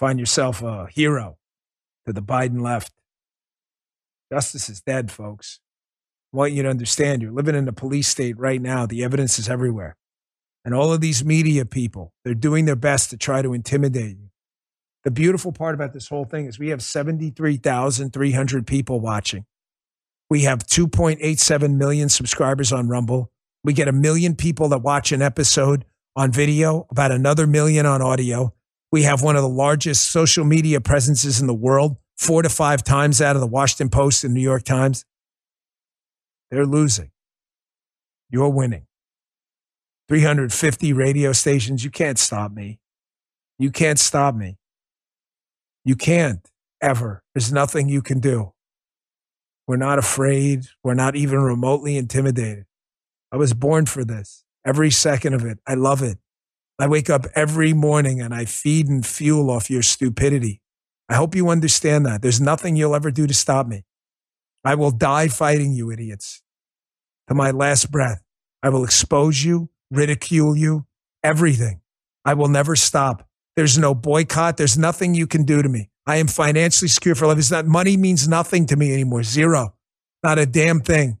[0.00, 1.38] Find yourself a hero
[2.06, 2.92] to the Biden left.
[4.32, 5.60] Justice is dead, folks.
[6.32, 8.84] I want you to understand you're living in a police state right now.
[8.84, 9.94] The evidence is everywhere.
[10.64, 14.30] And all of these media people, they're doing their best to try to intimidate you.
[15.04, 19.46] The beautiful part about this whole thing is we have 73,300 people watching.
[20.30, 23.30] We have 2.87 million subscribers on Rumble.
[23.62, 25.84] We get a million people that watch an episode
[26.16, 28.54] on video, about another million on audio.
[28.92, 32.84] We have one of the largest social media presences in the world, four to five
[32.84, 35.04] times out of the Washington Post and New York Times.
[36.50, 37.10] They're losing.
[38.30, 38.86] You're winning.
[40.08, 41.84] 350 radio stations.
[41.84, 42.78] You can't stop me.
[43.58, 44.58] You can't stop me.
[45.84, 46.48] You can't
[46.80, 47.22] ever.
[47.34, 48.53] There's nothing you can do.
[49.66, 50.66] We're not afraid.
[50.82, 52.66] We're not even remotely intimidated.
[53.32, 54.44] I was born for this.
[54.64, 55.58] Every second of it.
[55.66, 56.18] I love it.
[56.78, 60.60] I wake up every morning and I feed and fuel off your stupidity.
[61.08, 62.22] I hope you understand that.
[62.22, 63.84] There's nothing you'll ever do to stop me.
[64.64, 66.42] I will die fighting you, idiots.
[67.28, 68.22] To my last breath,
[68.62, 70.86] I will expose you, ridicule you,
[71.22, 71.80] everything.
[72.24, 73.28] I will never stop.
[73.56, 74.56] There's no boycott.
[74.56, 75.90] There's nothing you can do to me.
[76.06, 77.38] I am financially secure for life.
[77.38, 79.22] It's not money means nothing to me anymore.
[79.22, 79.74] Zero.
[80.22, 81.18] Not a damn thing.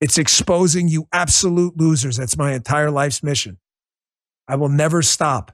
[0.00, 2.16] It's exposing you absolute losers.
[2.16, 3.58] That's my entire life's mission.
[4.46, 5.52] I will never stop.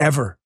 [0.00, 0.38] Ever.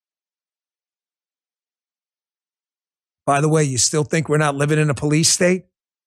[3.25, 5.65] By the way, you still think we're not living in a police state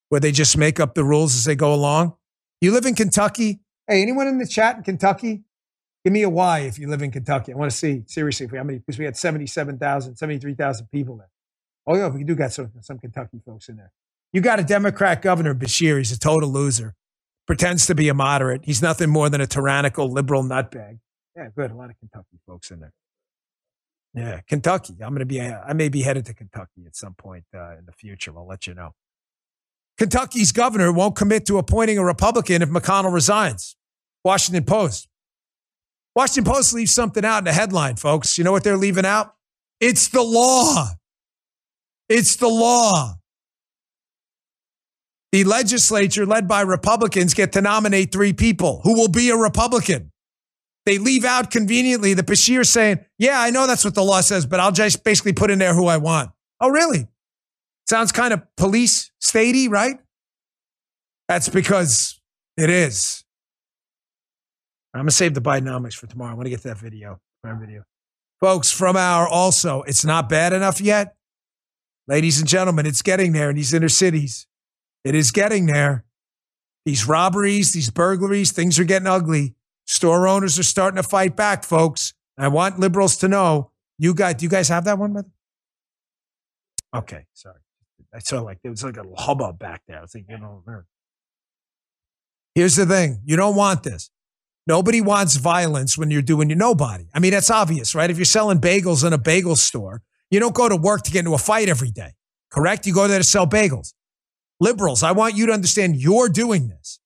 [0.09, 2.14] where they just make up the rules as they go along?
[2.61, 3.61] You live in Kentucky?
[3.88, 5.43] Hey, anyone in the chat in Kentucky?
[6.05, 7.53] Give me a why if you live in Kentucky.
[7.53, 11.32] I want to see seriously how many because we had 77,000, 73,000 people there.
[11.87, 13.93] Oh yeah, we do got some some Kentucky folks in there.
[14.33, 15.99] You got a Democrat governor, Beshear.
[15.99, 16.95] He's a total loser.
[17.47, 18.64] Pretends to be a moderate.
[18.64, 21.01] He's nothing more than a tyrannical liberal nutbag.
[21.37, 21.70] Yeah, good.
[21.70, 22.93] A lot of Kentucky folks in there.
[24.14, 24.95] Yeah, Kentucky.
[25.03, 25.41] I'm going to be.
[25.41, 28.33] I may be headed to Kentucky at some point uh, in the future.
[28.37, 28.95] I'll let you know.
[29.99, 33.76] Kentucky's governor won't commit to appointing a Republican if McConnell resigns.
[34.24, 35.09] Washington Post.
[36.14, 38.37] Washington Post leaves something out in the headline, folks.
[38.37, 39.35] You know what they're leaving out?
[39.80, 40.89] It's the law.
[42.12, 43.14] It's the law.
[45.32, 50.12] The legislature, led by Republicans, get to nominate three people who will be a Republican.
[50.84, 54.44] They leave out conveniently the Beshear saying, Yeah, I know that's what the law says,
[54.44, 56.32] but I'll just basically put in there who I want.
[56.60, 57.08] Oh, really?
[57.88, 59.96] Sounds kind of police statey, right?
[61.28, 62.20] That's because
[62.58, 63.24] it is.
[64.92, 66.32] I'm gonna save the Bidenomics for tomorrow.
[66.32, 67.20] I want to get to that video.
[67.42, 67.84] Our video.
[68.38, 71.16] Folks, from our also, it's not bad enough yet.
[72.09, 74.46] Ladies and gentlemen, it's getting there in these inner cities.
[75.05, 76.05] It is getting there.
[76.84, 79.55] These robberies, these burglaries, things are getting ugly.
[79.86, 82.14] Store owners are starting to fight back, folks.
[82.36, 85.14] I want liberals to know you guys, do you guys have that one?
[85.14, 85.26] With?
[86.94, 87.61] Okay, sorry.
[88.14, 89.98] I saw like there was like a hubbub back there.
[89.98, 90.62] I was thinking, you know,
[92.55, 94.11] here's the thing you don't want this.
[94.66, 97.09] Nobody wants violence when you're doing your nobody.
[97.14, 98.11] I mean, that's obvious, right?
[98.11, 100.03] If you're selling bagels in a bagel store,
[100.33, 102.14] you don't go to work to get into a fight every day,
[102.51, 102.87] correct?
[102.87, 103.93] You go there to sell bagels.
[104.61, 106.99] Liberals, I want you to understand you're doing this.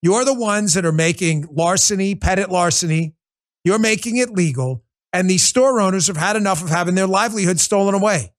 [0.00, 3.14] You're the ones that are making larceny, petty larceny.
[3.62, 4.84] You're making it legal.
[5.12, 8.32] And these store owners have had enough of having their livelihood stolen away.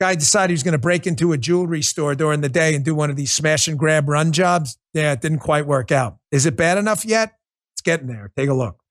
[0.00, 2.84] Guy decided he was going to break into a jewelry store during the day and
[2.84, 4.76] do one of these smash and grab run jobs.
[4.92, 6.18] Yeah, it didn't quite work out.
[6.32, 7.38] Is it bad enough yet?
[7.74, 8.32] It's getting there.
[8.36, 8.82] Take a look.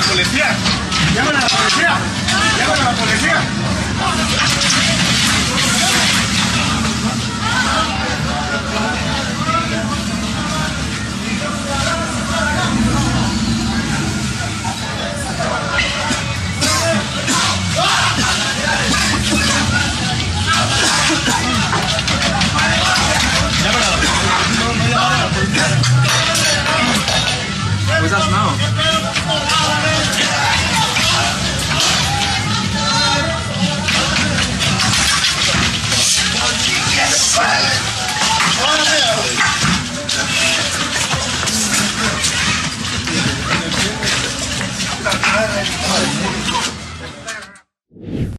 [0.00, 0.56] la policía!
[1.14, 1.98] ¡Llaman a la policía!
[2.58, 3.42] ¡Llaman a la policía!
[28.00, 28.99] Pues that's now.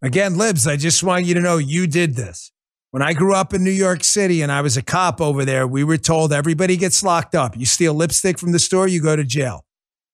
[0.03, 2.51] Again, Libs, I just want you to know you did this.
[2.89, 5.65] When I grew up in New York City and I was a cop over there,
[5.65, 7.55] we were told everybody gets locked up.
[7.55, 9.63] You steal lipstick from the store, you go to jail.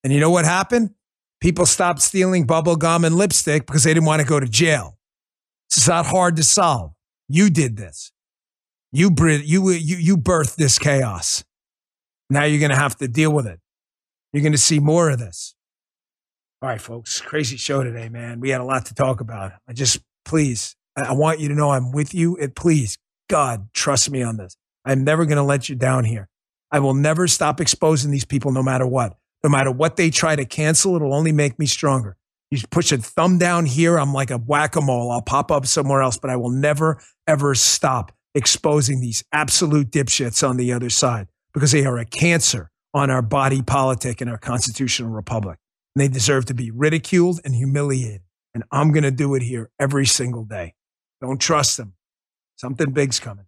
[0.03, 0.91] And you know what happened?
[1.39, 4.97] People stopped stealing bubble gum and lipstick because they didn't want to go to jail.
[5.69, 6.91] It's not hard to solve.
[7.27, 8.11] You did this.
[8.91, 11.43] You you you you birthed this chaos.
[12.29, 13.59] Now you're going to have to deal with it.
[14.33, 15.55] You're going to see more of this.
[16.61, 17.21] All right, folks.
[17.21, 18.39] Crazy show today, man.
[18.39, 19.53] We had a lot to talk about.
[19.67, 22.37] I just please I want you to know I'm with you.
[22.37, 22.97] And please,
[23.29, 24.57] God, trust me on this.
[24.83, 26.27] I'm never going to let you down here.
[26.71, 29.15] I will never stop exposing these people no matter what.
[29.43, 32.17] No matter what they try to cancel, it'll only make me stronger.
[32.49, 35.11] You push a thumb down here, I'm like a whack a mole.
[35.11, 40.47] I'll pop up somewhere else, but I will never, ever stop exposing these absolute dipshits
[40.47, 44.37] on the other side because they are a cancer on our body politic and our
[44.37, 45.57] constitutional republic.
[45.95, 48.21] And they deserve to be ridiculed and humiliated.
[48.53, 50.75] And I'm going to do it here every single day.
[51.19, 51.93] Don't trust them.
[52.55, 53.45] Something big's coming.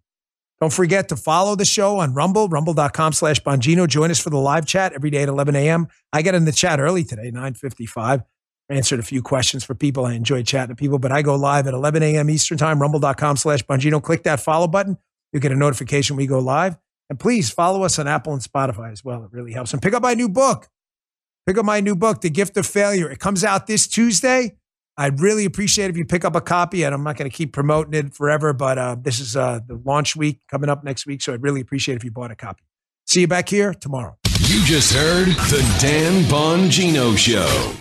[0.60, 3.88] Don't forget to follow the show on Rumble, rumble.com slash Bongino.
[3.88, 5.86] Join us for the live chat every day at 11 a.m.
[6.12, 8.24] I got in the chat early today, 9.55.
[8.70, 10.06] Answered a few questions for people.
[10.06, 12.30] I enjoy chatting to people, but I go live at 11 a.m.
[12.30, 14.00] Eastern time, rumble.com slash Bongino.
[14.00, 14.96] Click that follow button.
[15.32, 16.78] You'll get a notification when we go live.
[17.08, 19.24] And please follow us on Apple and Spotify as well.
[19.24, 19.72] It really helps.
[19.72, 20.68] And pick up my new book.
[21.46, 23.10] Pick up my new book, The Gift of Failure.
[23.10, 24.56] It comes out this Tuesday.
[24.96, 27.52] I'd really appreciate if you pick up a copy, and I'm not going to keep
[27.52, 31.22] promoting it forever, but uh, this is uh, the launch week coming up next week,
[31.22, 32.62] so I'd really appreciate if you bought a copy.
[33.06, 34.16] See you back here tomorrow.
[34.42, 37.80] You just heard the Dan Bongino Show.